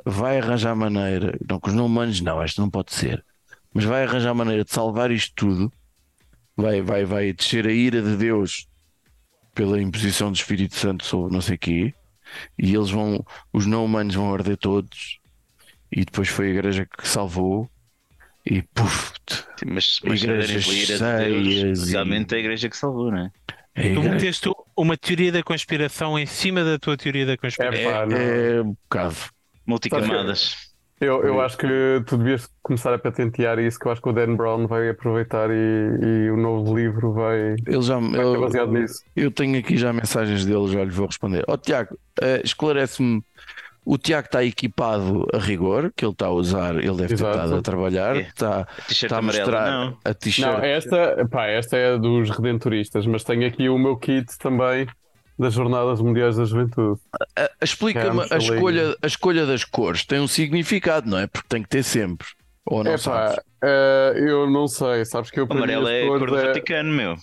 [0.04, 3.24] vai arranjar maneira, não com os não humanos, não, isto não pode ser,
[3.72, 5.72] mas vai arranjar maneira de salvar isto tudo,
[6.56, 8.68] vai, vai, vai descer a ira de Deus
[9.54, 11.94] pela imposição do Espírito Santo sobre não sei quê,
[12.58, 15.18] e eles vão, os não humanos vão arder todos,
[15.90, 17.68] e depois foi a igreja que salvou,
[18.46, 19.12] e puf,
[19.58, 23.18] Sim, Mas, mas se Igrejas Deus, cheias e- realmente é a igreja que salvou, não
[23.18, 23.30] é?
[23.76, 27.90] a Tu meteste uma teoria da conspiração em cima da tua teoria da conspiração.
[27.90, 28.16] É pá, não.
[28.16, 29.16] é um bocado.
[29.66, 30.54] Multicamadas.
[31.00, 31.66] Eu, eu acho que
[32.06, 35.50] tu devias começar a patentear isso, que eu acho que o Dan Brown vai aproveitar
[35.50, 39.04] e, e o novo livro vai, Ele já, vai ser eu, baseado nisso.
[39.16, 41.44] eu tenho aqui já mensagens dele, já lhe vou responder.
[41.48, 43.22] Ó Tiago, eh, esclarece-me.
[43.86, 47.36] O Tiago está equipado a rigor, que ele está a usar, ele deve ter Exato.
[47.36, 48.20] estado a trabalhar, É.
[48.20, 49.98] está, T-shirt está a mostrar não.
[50.04, 50.62] a Não, t-shirt.
[50.62, 54.86] esta, pá, esta é dos redentoristas, mas tenho aqui o meu kit também
[55.38, 57.00] das Jornadas Mundiais da Juventude.
[57.60, 61.26] Explica-me a escolha, a escolha das cores, tem um significado, não é?
[61.26, 62.26] Porque tem que ter sempre.
[62.66, 63.36] Ou não É sabes?
[63.36, 66.90] pá, eh, eu não sei, sabes que eu amarelo é a cor do é- Vaticano,
[66.90, 67.16] meu.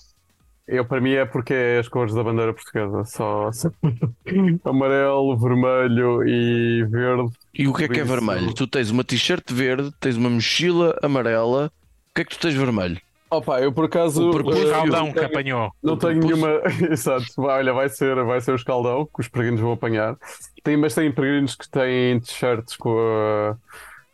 [0.68, 3.50] Eu para mim é porque é as cores da bandeira portuguesa, só,
[4.64, 7.32] amarelo, vermelho e verde.
[7.54, 8.54] E o que é que é vermelho?
[8.54, 11.68] Tu tens uma t-shirt verde, tens uma mochila amarela.
[12.12, 13.00] O que é que tu tens vermelho?
[13.30, 15.72] Opa, eu por acaso O eh, O Caldão não que tenho- apanhou.
[15.82, 16.50] Não tenho nenhuma.
[16.92, 20.18] Exato, olha, vai ser, vai ser o escaldão que os peregrinos vão apanhar.
[20.64, 22.98] Tem, mas tem peregrinos que têm t-shirts com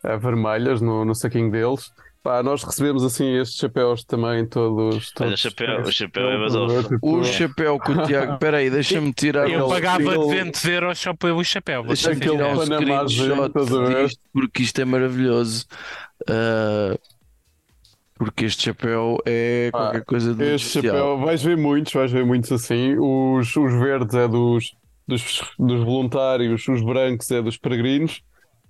[0.03, 1.91] a, a vermelhas no, no saquinho deles.
[2.27, 4.95] Pá, nós recebemos assim estes chapéus também, todos.
[4.95, 6.99] Olha, o todos chapéu- o chapéu é basófilo.
[7.01, 8.33] O chapéu que o Tiago.
[8.35, 11.83] Espera aí, deixa-me tirar Eu pagava aquele- 200 euros só pelo chapéu.
[11.83, 12.57] Deixa-me tirar um.
[12.57, 15.65] Panamazinho, screenshot disto porque isto é maravilhoso.
[16.29, 16.97] Ah,
[18.15, 20.95] porque este chapéu é Ah, qualquer coisa de Este especial.
[20.97, 22.97] chapéu, vais ver muitos, vais ver muitos assim.
[22.99, 24.75] Os, os verdes é dos,
[25.07, 28.21] dos, dos voluntários, os brancos é dos peregrinos.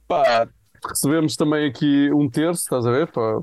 [0.07, 0.47] Pá,
[0.85, 3.07] recebemos também aqui um terço, estás a ver?
[3.07, 3.39] Pá,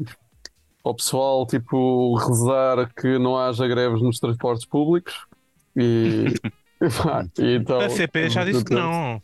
[0.85, 5.27] ao pessoal, tipo, rezar que não haja greves nos transportes públicos.
[5.77, 6.27] E,
[7.03, 7.81] pá, e então.
[7.81, 9.23] A CP já disse que não.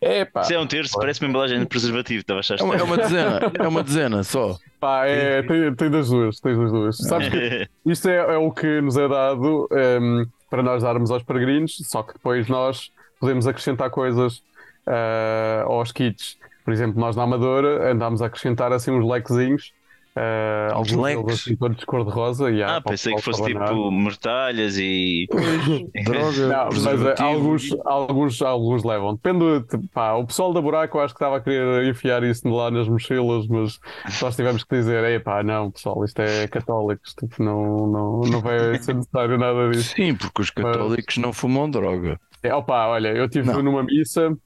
[0.00, 2.62] É pá, Se é um terço, parece uma embalagem de preservativo, estava a achar É
[2.62, 4.58] uma, é uma dezena, é uma dezena só.
[4.80, 6.98] pá, é, tem, tem das duas, tem das duas.
[6.98, 7.68] Sabes que.
[7.86, 12.02] Isto é, é o que nos é dado ehm, para nós darmos aos peregrinos, só
[12.02, 12.90] que depois nós
[13.20, 14.42] podemos acrescentar coisas
[14.86, 16.36] ah, aos kits.
[16.64, 19.72] Por exemplo, nós na Amadora andámos a acrescentar assim uns lequezinhos,
[20.14, 21.34] ah, Uns alguns leques?
[21.40, 22.50] assim todos de cor-de-rosa.
[22.50, 25.26] e há Ah, pensei que fosse tipo mortalhas e.
[26.04, 29.14] Droga, Não, mas eh, alguns, alguns, alguns levam.
[29.14, 32.70] Depende, de- pá, o pessoal da buraco acho que estava a querer enfiar isso lá
[32.70, 33.78] nas mochilas, mas
[34.20, 38.40] nós tivemos que dizer: ei pá, não, pessoal, isto é católicos, tipo, não, não, não
[38.40, 39.94] vai ser necessário nada disso.
[39.96, 42.20] Sim, porque os católicos não fumam droga.
[42.42, 43.62] É, opa, olha, eu estive Não.
[43.62, 44.36] numa missa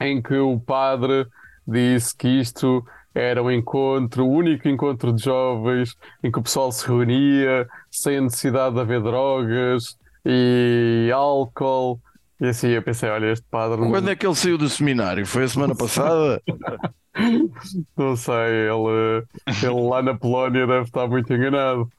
[0.00, 1.26] em que o padre
[1.66, 2.84] disse que isto
[3.14, 8.18] era um encontro, o único encontro de jovens em que o pessoal se reunia sem
[8.18, 11.98] a necessidade de haver drogas e álcool.
[12.38, 15.26] E assim eu pensei, olha, este padre não, Quando é que ele saiu do seminário?
[15.26, 16.42] Foi a semana passada?
[17.96, 19.24] não sei, ele,
[19.62, 21.90] ele lá na Polónia deve estar muito enganado.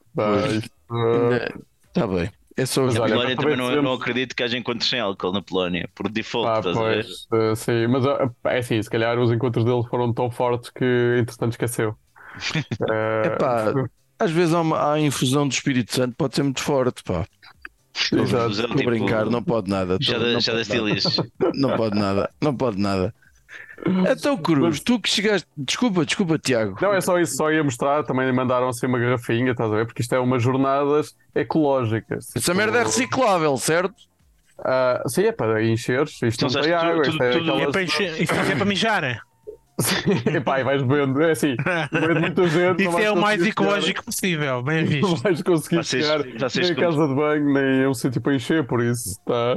[0.56, 0.70] Isto,
[1.88, 2.30] Está bem.
[2.58, 5.30] É só Mas Na olha, Polónia também não, não acredito que haja encontros sem álcool
[5.32, 7.06] na Polónia, por default, Pá, estás a ver?
[7.30, 10.68] pois, uh, sim, mas uh, é assim, se calhar os encontros deles foram tão fortes
[10.70, 11.94] que entretanto esqueceu.
[12.90, 13.72] Eh, Epá,
[14.18, 17.24] Às vezes há, uma, há a infusão do Espírito Santo, pode ser muito forte, pá.
[17.94, 19.96] Estou a tipo, brincar, não pode nada.
[20.00, 20.68] Já, não já das.
[21.54, 23.12] Não pode nada, não pode nada.
[24.10, 25.46] Então, Cruz, tu que chegaste.
[25.56, 26.76] Desculpa, desculpa, Tiago.
[26.80, 28.02] Não, é só isso, só ia mostrar.
[28.04, 29.86] Também mandaram assim uma garrafinha, estás a ver?
[29.86, 32.26] Porque isto é umas jornadas ecológicas.
[32.36, 33.94] Essa merda é reciclável, certo?
[34.64, 36.20] Ah, sim, é para encheres.
[36.22, 37.02] Isto Então, não tem sabes, tu- água.
[37.02, 37.62] tu- Isto é tu- aquelas...
[37.62, 39.22] É para encher- Isso é para mijar.
[40.34, 41.22] Epá, e vais bebendo.
[41.22, 41.54] É assim,
[41.92, 42.82] bebendo muita gente.
[42.84, 45.16] não Isso é o mais conseguir chegar- ecológico possível, bem Não visto.
[45.22, 46.18] vais conseguir Vocês- chegar
[46.50, 49.56] vocês nem a casa de banho, nem a um sítio para encher, por isso está.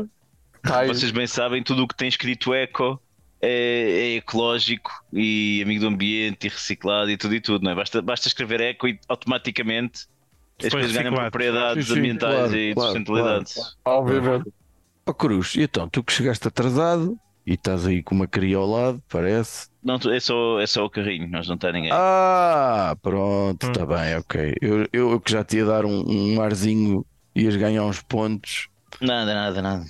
[0.61, 0.87] Tá aí.
[0.89, 3.01] Vocês bem sabem, tudo o que tem escrito eco
[3.41, 7.75] é, é ecológico e amigo do ambiente e reciclado e tudo e tudo, não é?
[7.75, 10.07] Basta, basta escrever eco e automaticamente
[10.63, 13.53] as coisas ganham propriedades Sim, sim, ambientais claro, e de claro, sustentabilidade.
[13.85, 14.53] Obviamente.
[15.07, 18.67] Ó Cruz, e então, tu que chegaste atrasado e estás aí com uma cria ao
[18.67, 19.67] lado, parece.
[19.83, 21.89] Não, é só, é só o carrinho, nós não está ninguém.
[21.91, 23.71] Ah, pronto, Hum.
[23.71, 24.55] está bem, ok.
[24.61, 27.03] Eu, eu que já te ia dar um, um arzinho,
[27.35, 28.67] ias ganhar uns pontos.
[29.01, 29.85] Nada, nada, nada.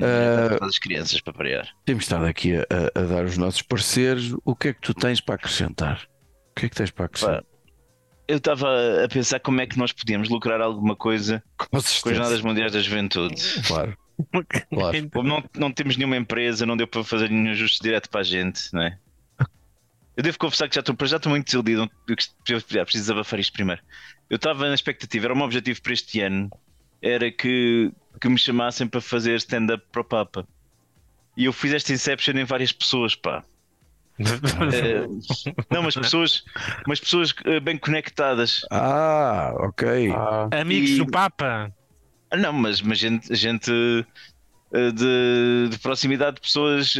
[0.00, 0.64] Ah.
[0.66, 1.68] As crianças para parear.
[1.84, 4.34] Temos estado aqui a, a- a dar os nossos pareceres.
[4.44, 6.02] O que é que tu tens para acrescentar?
[6.50, 7.44] O que é que tens para acrescentar?
[8.28, 8.66] Eu estava
[9.04, 12.00] a pensar como é que nós podíamos lucrar alguma coisa Com com as.
[12.04, 13.40] Jornadas Mundiais da Juventude.
[13.66, 13.96] Claro,
[14.74, 15.10] claro.
[15.10, 18.24] Como não, não temos nenhuma empresa, não deu para fazer nenhum ajuste direto para a
[18.24, 18.98] gente, não é?
[20.16, 21.88] Eu devo confessar que já estou, já estou muito desiludido.
[22.08, 22.64] Eu preciso
[23.04, 23.82] desabafar isto primeiro.
[24.30, 26.48] Eu estava na expectativa, era o meu objetivo para este ano,
[27.02, 30.46] era que, que me chamassem para fazer stand-up para o Papa.
[31.36, 33.42] E eu fiz esta Inception em várias pessoas, pá.
[34.18, 35.06] Eh,
[35.70, 36.42] não, mas pessoas,
[36.86, 38.62] mas pessoas eh, bem conectadas.
[38.70, 40.10] Ah, ok.
[40.10, 41.70] Ah, Amigos E- do Papa.
[42.30, 43.70] Ah, Não, mas, mas gente, gente
[44.72, 46.94] eh, de, de proximidade de pessoas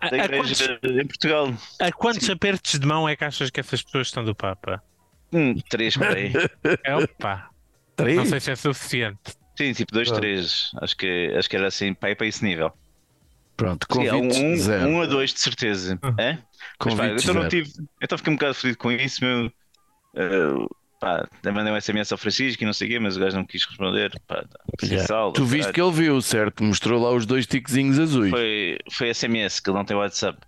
[0.00, 1.54] A, da a quantos, igreja em Portugal.
[1.80, 4.82] a quantos apertos de mão é que achas que essas pessoas estão do Papa?
[5.32, 6.30] Hum, três por aí.
[6.84, 7.48] É opa.
[7.96, 8.16] Três?
[8.18, 9.18] Não sei se é suficiente.
[9.56, 10.20] Sim, tipo dois, Pronto.
[10.20, 10.70] três.
[10.80, 12.72] Acho que, acho que era assim, para ir para esse nível.
[13.56, 14.88] Pronto, Sim, um, convite um, zero.
[14.88, 15.98] um a dois, de certeza.
[16.02, 16.14] Uhum.
[16.18, 16.32] É?
[16.32, 16.46] Mas, pá,
[16.78, 17.70] Convite então não tive.
[18.02, 19.46] Então fiquei um bocado fodido com isso, meu.
[19.46, 20.68] Uh,
[21.00, 23.44] pá, mandei um SMS ao Francisco e não sei o quê, mas o gajo não
[23.44, 24.10] quis responder.
[24.26, 25.06] Pá, tá, Yeah.
[25.32, 25.72] Tu viste caralho.
[25.72, 26.64] que ele viu, certo?
[26.64, 28.30] Mostrou lá os dois tiquezinhos azuis.
[28.30, 30.38] Foi, foi SMS, que ele não tem WhatsApp.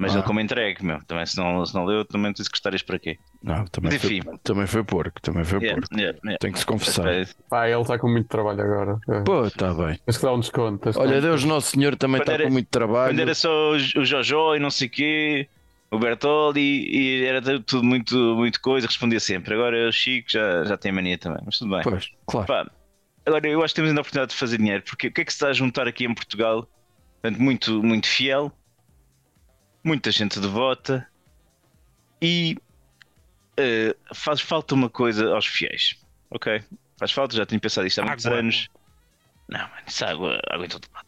[0.00, 0.18] Mas Ah.
[0.18, 1.02] ele como entregue, meu.
[1.04, 3.18] Também se não, se não leu, também disse que estarias para quê?
[3.42, 5.20] Não, também, Mas foi, também foi porco.
[5.20, 5.94] Também foi Yeah, porco.
[5.98, 6.38] yeah, yeah.
[6.38, 7.04] Tem que se confessar.
[7.04, 8.98] Mas, pá, ele está com muito trabalho agora.
[9.08, 9.20] É.
[9.22, 9.98] Pô, está bem.
[10.06, 10.90] Tens que dar um desconto.
[10.96, 13.10] Olha, um Deus Nosso Senhor também está com muito trabalho.
[13.12, 15.48] Quando era só o o Jojo e não sei o quê,
[15.90, 19.54] o Bertoldi, e era tudo muito, muito coisa, respondia sempre.
[19.54, 21.82] Agora o Chico já, já tem mania também, mas tudo bem.
[21.82, 22.46] Pois, claro.
[22.46, 22.70] Pá,
[23.26, 25.24] agora eu acho que temos ainda a oportunidade de fazer dinheiro, porque o que é
[25.24, 26.68] que se está a juntar aqui em Portugal?
[27.20, 28.52] Portanto, muito, muito fiel,
[29.82, 31.06] muita gente devota
[32.20, 32.56] e
[33.56, 35.96] eh, faz falta uma coisa aos fiéis,
[36.30, 36.62] ok?
[36.96, 38.38] Faz falta, já tenho pensado isto há muitos Água.
[38.38, 38.68] anos.
[39.48, 41.06] Não, mano, isso é água, água em todo lado.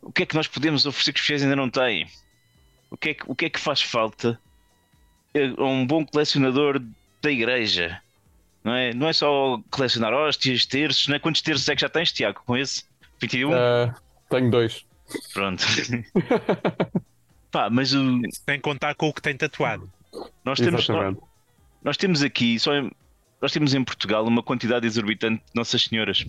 [0.00, 2.08] O que é que nós podemos oferecer que os fiéis ainda não têm?
[2.90, 4.38] O que é que, o que, é que faz falta
[5.58, 6.82] a um bom colecionador
[7.20, 8.00] da igreja?
[8.64, 11.18] Não é, não é só colecionar hóstias, terços, não é?
[11.18, 12.84] Quantos terços é que já tens, Tiago, com esse?
[13.20, 13.52] 21?
[13.52, 13.94] Ah,
[14.28, 14.84] tenho dois.
[15.32, 15.64] Pronto.
[17.52, 19.88] Pá, mas o, Sem contar com o que tem tatuado.
[20.44, 21.16] nós, temos, nós,
[21.84, 22.90] nós temos aqui, só em-
[23.40, 26.24] nós temos em Portugal uma quantidade exorbitante de Nossas Senhoras.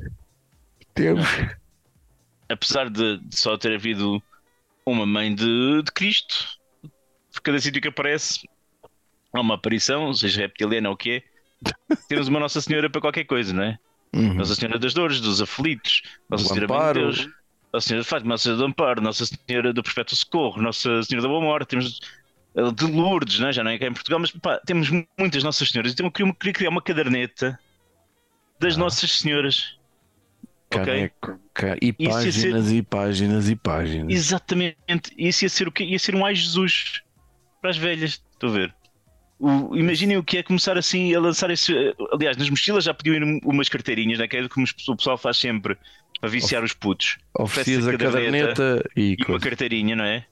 [0.93, 1.25] Temos.
[2.49, 4.21] Apesar de, de só ter havido
[4.85, 6.59] uma mãe de, de Cristo,
[7.31, 8.47] por cada sítio que aparece
[9.33, 11.23] há uma aparição, seja reptiliana ou o que
[11.89, 13.79] é, temos uma Nossa Senhora para qualquer coisa, não é?
[14.13, 14.33] Uhum.
[14.35, 17.29] Nossa Senhora das Dores, dos Aflitos, Nossa Senhora Bem de Deus,
[17.73, 21.23] Nossa Senhora de Fátima, Nossa Senhora do Amparo, Nossa Senhora do Perfeito Socorro, Nossa Senhora
[21.23, 21.99] da Boa Morte, temos
[22.55, 23.53] eh, de Lourdes, não é?
[23.53, 25.91] já não é cá em Portugal, mas pá, temos mu- muitas Nossas Senhoras.
[25.91, 27.59] Então eu queria, queria criar uma caderneta
[28.59, 28.79] das Ah.
[28.79, 29.77] Nossas Senhoras.
[30.69, 31.39] Caneco.
[31.53, 34.11] ca- E ia ser- páginas e páginas e páginas.
[34.11, 35.13] Exatamente.
[35.17, 35.83] Isso ia ser o quê?
[35.83, 37.01] Ia ser um ai Jesus
[37.61, 38.21] para as velhas.
[38.33, 38.75] Estou a ver.
[39.45, 41.73] O- imaginem o que é começar assim a lançar esse.
[42.13, 44.27] Aliás, nas mochilas já podiam ir umas carteirinhas, né?
[44.27, 45.77] que é o que o pessoal faz sempre
[46.21, 47.17] para viciar os putos.
[47.37, 50.25] Oferecias a caderneta e, E uma carteirinha, não é?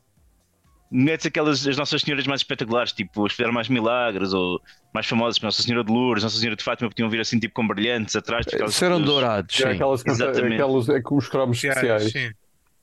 [0.93, 4.61] Metes aquelas as Nossas Senhoras mais espetaculares, tipo as que fizeram mais milagres, ou
[4.93, 7.53] mais famosas, como Nossa Senhora de Lourdes, Nossa Senhora de Fátima, podiam vir assim tipo
[7.53, 8.45] com brilhantes atrás.
[8.45, 9.69] tipo, aquelas- eram dourados, É sim.
[9.75, 10.53] aquelas, Exatamente.
[10.53, 12.11] aquelas é com os cromos especiais.
[12.11, 12.31] Sim.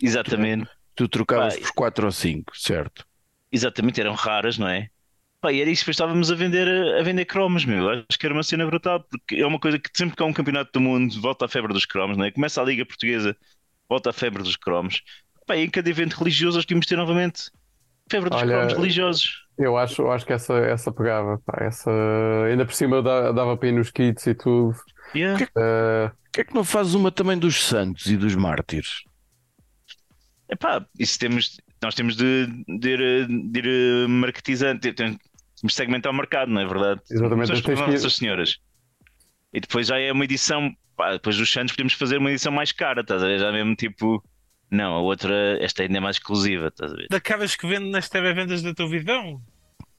[0.02, 3.06] Exatamente, Tu trocavas Pá, por 4 ou 5, certo?
[3.52, 4.88] exatamente, eram raras, não é?
[5.40, 6.66] Pá, e era isso que estávamos a vender,
[6.98, 7.88] a vender cromos, meu.
[7.90, 10.32] Acho que era uma cena brutal, porque é uma coisa que sempre que há um
[10.32, 12.32] campeonato do mundo, volta a febre dos cromos, não é?
[12.32, 13.36] Começa a Liga Portuguesa,
[13.88, 15.02] volta a febre dos cromos.
[15.46, 17.50] Pá, e em cada evento religioso, nós tínhamos de ter novamente
[18.10, 19.46] febre dos Olha, cromos religiosos.
[19.56, 21.90] Eu acho, eu acho que essa, essa pegava, pá, essa,
[22.46, 24.76] ainda por cima dá- dava para ir nos kits e tudo.
[25.14, 25.44] Yeah.
[25.56, 29.02] Eh, Porquê é que não fazes uma também dos santos e dos mártires?
[30.48, 32.46] Epá, isso temos, nós temos de,
[32.80, 35.18] de ir, de ir eh, marketizando, te- temos
[35.64, 37.00] de segmentar o mercado, não é verdade?
[37.10, 38.58] Exatamente, tens pelas que Senhoras.
[39.52, 42.72] E depois já é uma edição, pá, depois dos Santos podemos fazer uma edição mais
[42.72, 43.38] cara, estás a ver?
[43.38, 44.22] Já mesmo tipo,
[44.70, 47.06] não, a outra, esta ainda é mais exclusiva, estás a ver?
[47.10, 49.40] Daquelas que vende nas televendas da televisão.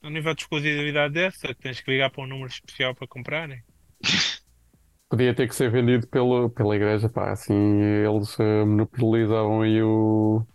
[0.02, 3.62] A nível de exclusividade dessa, que tens que ligar para um número especial para comprarem.
[5.10, 10.46] podia ter que ser vendido pelo, pela igreja, pá, assim eles eh, monopolizavam aí o,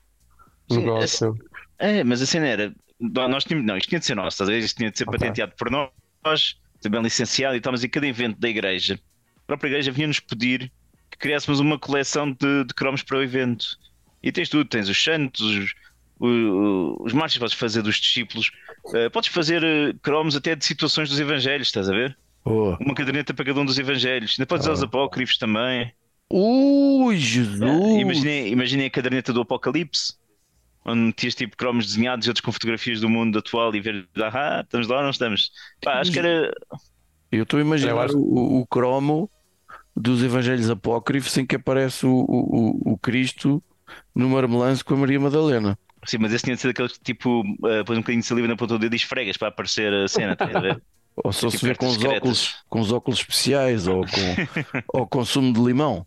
[0.70, 1.38] negócio.
[1.78, 4.49] É, mas a cena era, nós tínhamos, não, isto tinha de ser nosso?
[4.51, 5.20] Isto tinha de ser Ok.
[5.20, 8.99] patenteado por nós, também licenciado e tal, mas em cada evento da igreja,
[9.38, 10.72] a própria igreja vinha-nos pedir
[11.11, 13.78] que criássemos uma coleção de, de cromos para o evento.
[14.24, 15.74] E tens tudo, tens os santos, os,
[16.20, 18.51] o- os marchas podes fazer dos discípulos,
[18.93, 22.18] eh, podes fazer eh, cromos até de situações dos evangelhos, estás a ver?
[22.43, 22.76] Oh.
[22.80, 24.86] Uma caderneta para cada um dos evangelhos, ainda podes usar os Ah.
[24.86, 25.91] apócrifos também.
[26.32, 27.61] Ui, Jesus!
[27.99, 30.13] Imaginem, imaginem a caderneta do Apocalipse,
[30.86, 34.61] onde metias tipo cromos desenhados e outros com fotografias do mundo atual e ver, ah,
[34.63, 35.51] estamos lá ou não estamos?
[35.81, 36.53] Pá, acho que era.
[37.31, 39.29] Eu estou a imaginar acho- o, o cromo
[39.95, 43.63] dos Evangelhos Apócrifos em que aparece o, o, o- Cristo
[44.13, 45.77] no marmelanço com a Maria Madalena.
[46.05, 48.47] Sim, mas esse tinha de ser daqueles que tipo, uh, põe um bocadinho de saliva
[48.47, 50.81] na ponta do dedo e esfregas para aparecer a cena, estás a ver?
[51.23, 54.19] Ou só Tipo se vê com os, óculos, com os óculos especiais ou com
[54.99, 56.05] ou consumo de limão.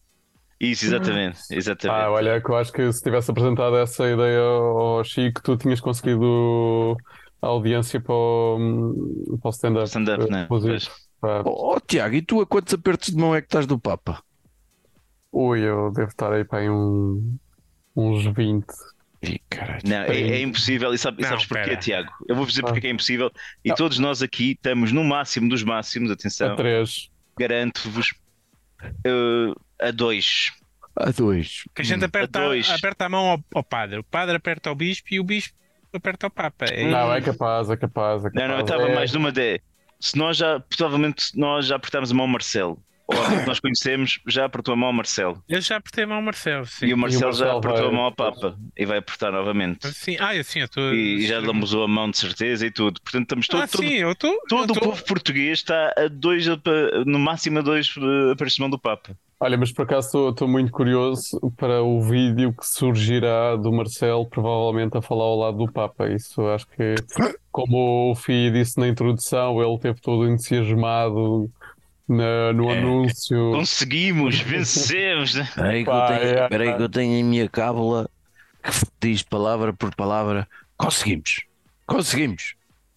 [0.61, 2.03] Isso, exatamente, exatamente.
[2.03, 5.81] Ah, olha, que eu acho que se tivesse apresentado essa ideia ao Chico, tu tinhas
[5.81, 6.97] conseguido
[7.41, 9.87] a audiência para o, para o stand-up.
[9.87, 10.49] Stand-up, né?
[11.21, 13.79] Pá, Oh, oh, Tiago, e tu a quantos apertos de mão é que estás do
[13.79, 14.23] Papa?
[15.33, 17.37] Ui, eu devo estar aí para aí um,
[17.95, 18.67] uns 20.
[19.23, 19.83] Ih, caralho.
[19.85, 20.95] Não, é, é impossível.
[20.95, 21.77] E, sabe- e Não, sabes porquê, pera.
[21.77, 22.11] Tiago?
[22.29, 23.31] Eu vou dizer porque é que é impossível.
[23.65, 23.77] E Não.
[23.77, 27.11] todos nós aqui estamos no máximo dos máximos, A atenção, 3.
[27.39, 28.15] garanto-vos,
[28.85, 30.53] uh, a dois.
[30.97, 31.63] A dois.
[31.75, 32.69] Que a gente aperta, a dois.
[32.71, 35.55] aperta a mão ao, ao padre, o padre aperta ao bispo e o bispo
[35.93, 36.67] aperta ao papa.
[36.67, 38.25] É Não, é capaz, é capaz.
[38.25, 38.71] É Não, não, eu capaz.
[38.71, 39.61] estava É- mais numa de.
[40.01, 44.45] Se nós já, provavelmente, nós já apertámos a mão ao Marcelo, ou nós conhecemos já
[44.45, 46.87] apertou a mão ao Marcelo, Eu já apertei a mão ao Marcelo, sim.
[46.87, 49.91] e o Marcelo, já Marcelo apertou vai- a mão ao Papa e vai apertar novamente.
[49.93, 50.93] Sim, ah, eu sim, eu estou.
[50.95, 53.01] E já lambuzou a mão de certeza e tudo.
[53.01, 54.37] Portanto, estamos todo, Ah, todo, sim, eu estou.
[54.49, 56.45] todo o povo português está a dois,
[57.07, 59.17] no máximo a dois de mão do Papa.
[59.41, 64.29] Olha, mas por acaso estou- estou muito curioso para o vídeo que surgirá do Marcelo,
[64.29, 66.09] provavelmente a falar ao lado do Papa.
[66.09, 66.97] Isso acho que,
[67.53, 71.49] como o Fih disse na introdução, ele teve todo entusiasmado
[72.09, 72.79] na- no É.
[72.79, 73.53] anúncio.
[73.53, 75.35] Conseguimos, vencemos.
[75.35, 75.43] né?
[75.43, 76.77] Espera aí que, Pá, eu tenho, é.
[76.77, 78.09] que eu tenho a minha cábula
[78.63, 80.49] que diz palavra por palavra.
[80.77, 81.43] Conseguimos.
[81.87, 82.55] Conseguimos.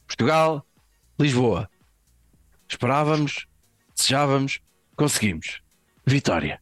[0.07, 0.65] Portugal,
[1.19, 1.69] Lisboa.
[2.69, 3.45] Esperávamos,
[3.95, 4.59] desejávamos,
[4.95, 5.61] conseguimos.
[6.05, 6.59] Vitória.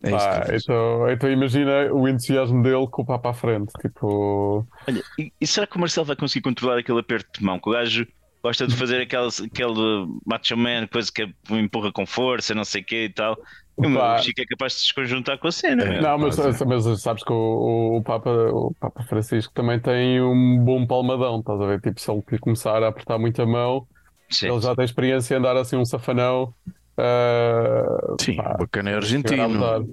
[0.00, 0.62] É fiz.
[0.64, 3.72] então, então imagina o entusiasmo dele com o Papa à frente.
[3.82, 7.58] Tipo, Olha, e, e será que o Marcelo vai conseguir controlar aquele aperto de mão?
[7.58, 8.06] Que o gajo
[8.42, 12.84] gosta de fazer aquele, aquele macho man, coisa que empurra com força, não sei o
[12.84, 13.36] quê e tal.
[13.80, 14.18] E o meu.
[14.18, 15.84] Chico é capaz de se desconjuntar com a cena.
[15.84, 16.00] É.
[16.00, 20.58] não, mas, pode mas sabes que o, o Papa, o Papa Francisco também tem um
[20.64, 21.80] bom palmadão, estás a ver?
[21.80, 23.86] Tipo, se ele começar a apertar muito a mão,
[24.30, 24.50] Sim.
[24.50, 26.52] ele já tem experiência em andar assim um safanão.
[26.96, 29.88] ah, Sim, pá, bacana é argentino.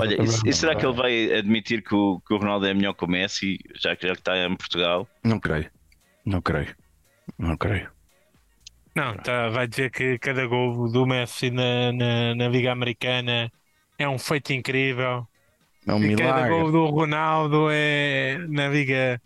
[0.00, 2.92] Olha, e, e será que ele vai admitir que o, que o Ronaldo é melhor
[2.92, 5.08] que o Messi, já que já que está em Portugal?
[5.24, 5.70] Não creio.
[6.24, 6.74] Não creio.
[7.38, 7.90] Não creio.
[8.94, 13.52] Não, tá, vai dizer que cada gol do Messi na, na, na Liga Americana
[13.98, 15.28] é um feito incrível.
[15.86, 16.72] É um E cada gol milagre.
[16.72, 19.22] do Ronaldo é na Liga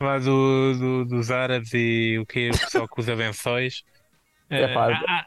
[0.00, 3.84] lá do, do- dos Árabes e o que o pessoal que usa lençóis.
[4.56, 5.26] É Eh, pá, ah, ah,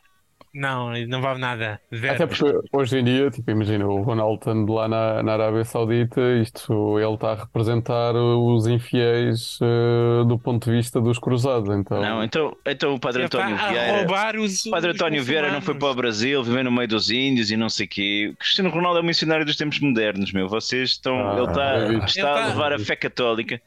[0.54, 1.80] não, não vale nada.
[1.95, 2.14] Zero.
[2.14, 6.20] Até porque hoje em dia, tipo, imagina, o Ronaldo estando lá na, na Arábia Saudita,
[6.41, 12.02] isto, ele está a representar os infiéis eh, do ponto de vista dos cruzados, então...
[12.02, 13.97] Não, então, então o Padre está António a Vieira.
[13.99, 14.66] roubar os.
[14.66, 15.95] O Padre os António Vieira não foi para o.
[15.95, 18.32] Brasil, viveu no meio dos índios e não sei o quê.
[18.34, 20.47] O Cristiano Ronaldo é um missionário dos tempos modernos, meu.
[20.49, 21.30] Vocês estão.
[21.30, 22.06] Ah, ele está, é isso.
[22.08, 23.62] está a tá- levar a fé católica.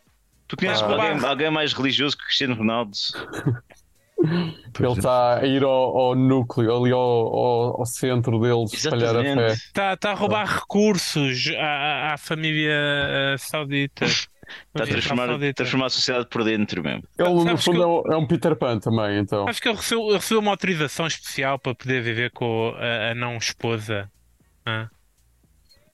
[0.49, 0.87] Tu conheces Ah.
[0.87, 2.93] alguém, alguém mais religioso que o Cristiano Ronaldo?
[4.23, 9.23] Ele está a ir ao, ao núcleo, ali ao, ao, ao centro deles, espalhar a
[9.23, 9.47] fé.
[9.53, 14.05] Está, está a roubar recursos à, à- família eh, saudita.
[14.05, 15.55] Está a transformar, saudita.
[15.55, 17.03] transformar a sociedade por dentro mesmo.
[17.19, 19.47] Ele, no Sabes fundo, é um- é um Peter Pan também, então.
[19.49, 23.15] Acho que ele recebeu, ele recebeu uma autorização especial para poder viver com a, a
[23.15, 24.11] não esposa.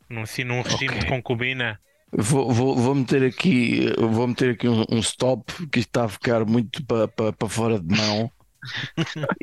[0.08, 0.98] Num, assim, num regime Ok.
[1.00, 1.80] de concubina.
[2.12, 6.08] Vou, vou, vou meter aqui, vou meter aqui um, um stop que isto está a
[6.08, 8.30] ficar muito para pa, pa fora de mão.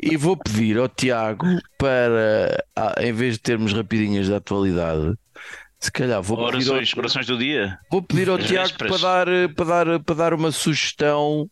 [0.00, 1.46] e vou pedir ao Tiago
[1.76, 2.64] para,
[3.00, 5.14] em vez de termos rapidinhas da atualidade,
[5.80, 7.78] se calhar vou pedir, ao, Orações, do dia.
[7.90, 11.50] vou pedir ao As Tiago para dar, para, dar, para dar uma sugestão.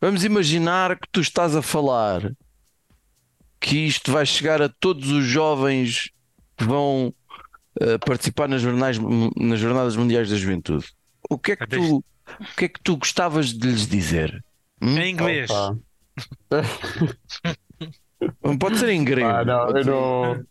[0.00, 2.32] Vamos imaginar que tu estás a falar
[3.60, 6.10] que isto vai chegar a todos os jovens
[6.56, 7.14] que vão
[7.80, 8.98] eh, participar nas, jornais,
[9.36, 10.86] nas Jornadas Mundiais da Juventude.
[11.28, 12.04] O que é que tu, o
[12.56, 14.44] que é que tu gostavas de lhes dizer?
[14.80, 14.98] Hum?
[14.98, 15.50] Em inglês.
[18.58, 19.28] Pode ser em grego.
[19.28, 20.44] Ah, não, pode eu ser- não.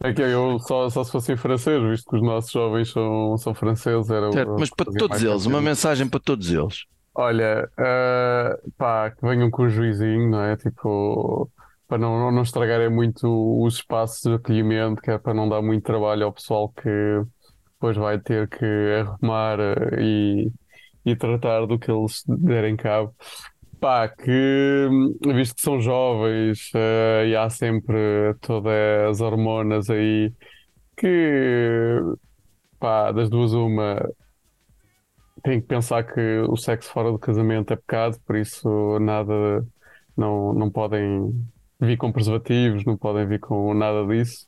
[0.00, 3.36] É que eu só, só se fosse em francês, visto que os nossos jovens são,
[3.36, 4.08] são franceses.
[4.08, 6.84] Era Certo, mas para todos eles, uma mensagem para todos eles.
[7.14, 10.56] Olha, ah, pá, que venham com o juizinho, não é?
[10.56, 11.50] Tipo,
[11.88, 13.26] para não, não estragarem muito
[13.64, 16.88] os espaços de acolhimento, que é para não dar muito trabalho ao pessoal que
[17.72, 18.64] depois vai ter que
[19.00, 20.50] arrumar ah, e,
[21.04, 23.14] e tratar do que eles derem cabo.
[23.80, 24.88] Pá, que
[25.34, 30.32] visto que são jovens ah, e há sempre todas as hormonas aí,
[30.96, 32.00] que
[32.78, 33.98] pá, das duas uma
[35.42, 39.64] tem que pensar que o sexo fora do casamento é pecado, por isso nada,
[40.16, 41.32] não, não podem
[41.80, 44.46] vir com preservativos, não podem vir com nada disso.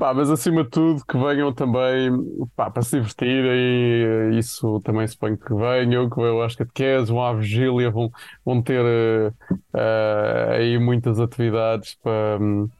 [0.00, 2.10] Pá, mas acima de tudo que venham também
[2.56, 7.34] pá, para se divertirem, isso também suponho que venham, que venham às catequeses, vão à
[7.34, 8.10] vigília, vão,
[8.42, 9.32] vão ter eh,
[9.74, 12.70] eh, aí muitas atividades para, hum,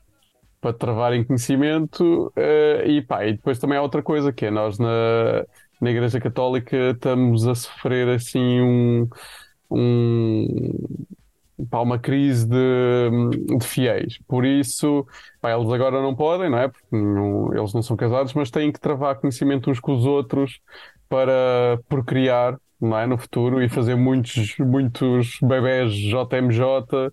[0.63, 4.79] para travarem conhecimento eh, e, pá, e depois também há outra coisa que é nós
[4.79, 5.45] na,
[5.79, 9.09] na Igreja Católica estamos a sofrer assim um,
[9.71, 11.07] um
[11.69, 14.19] pá, uma crise de, de fiéis.
[14.29, 15.07] Por isso,
[15.41, 16.69] pá, eles agora não podem, não é?
[16.69, 20.61] Porque não- eles não são casados, mas têm que travar conhecimento uns com os outros
[21.09, 23.07] para procriar, não é?
[23.07, 27.11] No futuro e fazer muitos, muitos bebés JMJ,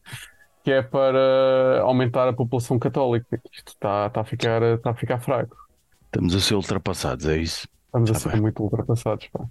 [0.63, 3.39] que é para aumentar a população católica.
[3.53, 5.55] Isto está, está, a, ficar, está a ficar fraco.
[6.05, 7.67] Estamos a ser ultrapassados, é isso?
[7.85, 9.27] Estamos a Tá ser muito ultrapassados.
[9.27, 9.45] Pá.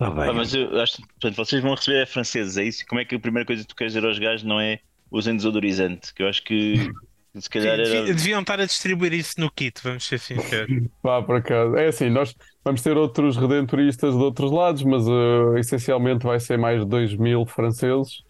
[0.00, 2.86] Está Pá, mas eu acho que portanto, vocês vão receber é franceses, é isso?
[2.86, 4.78] Como é que a primeira coisa que tu queres dizer aos gajos não é
[5.10, 6.14] usem desodorizante?
[6.14, 6.88] Que eu acho que
[7.34, 8.04] se calhar era.
[8.04, 10.86] Deviam estar a distribuir isso no kit, vamos ser sinceros.
[11.02, 11.76] Pá, por acaso.
[11.76, 12.32] É assim, nós
[12.64, 17.16] vamos ter outros redentoristas de outros lados, mas eh, essencialmente vai ser mais de 2
[17.16, 18.22] mil franceses.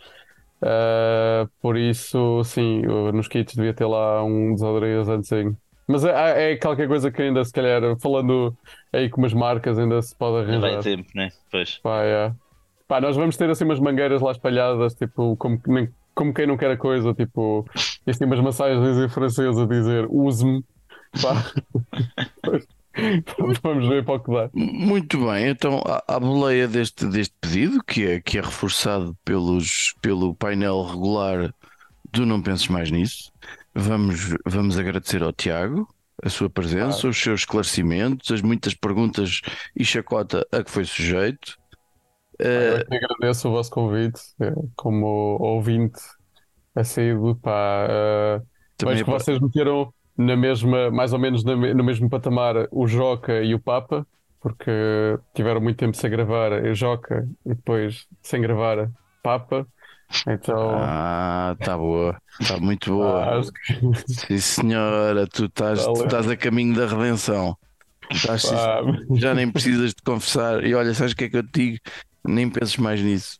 [0.63, 2.81] Eh, por isso, sim,
[3.13, 5.55] nos kits devia ter lá um desodorizantezinho.
[5.89, 8.55] Mas é, é qualquer coisa que ainda, se calhar, falando
[8.93, 10.83] aí com umas marcas, ainda se pode Vai arranjar.
[10.83, 11.31] tempo, né?
[11.51, 11.79] Pois.
[11.79, 12.33] Pá, é.
[12.87, 16.57] Pá, nós vamos ter assim umas mangueiras lá espalhadas, tipo, como, nem- como quem não
[16.57, 17.65] quer a coisa, tipo,
[18.07, 20.63] e assim umas massagens em francês a dizer use-me.
[23.63, 24.51] Vamos ver para o que dá.
[24.53, 30.35] Muito bem, então à boleia deste, deste pedido, que é, que é reforçado pelos, pelo
[30.35, 31.55] painel regular
[32.11, 33.31] do Não Penses Mais Nisso,
[33.79, 35.89] vamos, vamos agradecer ao Tiago
[36.23, 39.41] a sua presença, os seus esclarecimentos, as muitas perguntas
[39.77, 41.57] e chacota a que foi sujeito.
[42.41, 45.07] Eu que agradeço o vosso convite, eh, como
[45.41, 46.01] ouvinte
[46.75, 47.87] assíduo, pá.
[47.91, 48.43] eh,
[48.77, 52.87] Também Vejo que vocês meteram na mesma, mais ou menos na no mesmo patamar o
[52.87, 54.07] Joca e o Papa,
[54.41, 54.71] porque
[55.35, 58.91] tiveram muito tempo sem gravar a Joca e depois sem gravar
[59.23, 59.67] Papa.
[60.27, 63.25] Então, Ah, tá boa, está muito boa.
[63.25, 63.43] ah,
[64.07, 67.57] Sim, senhora, tu estás, tu estás a caminho da redenção.
[68.11, 68.83] Estás- pá,
[69.15, 70.65] já nem precisas de confessar.
[70.65, 71.79] E olha, sabes o que é que eu te digo?
[72.27, 73.39] Nem penses mais nisso.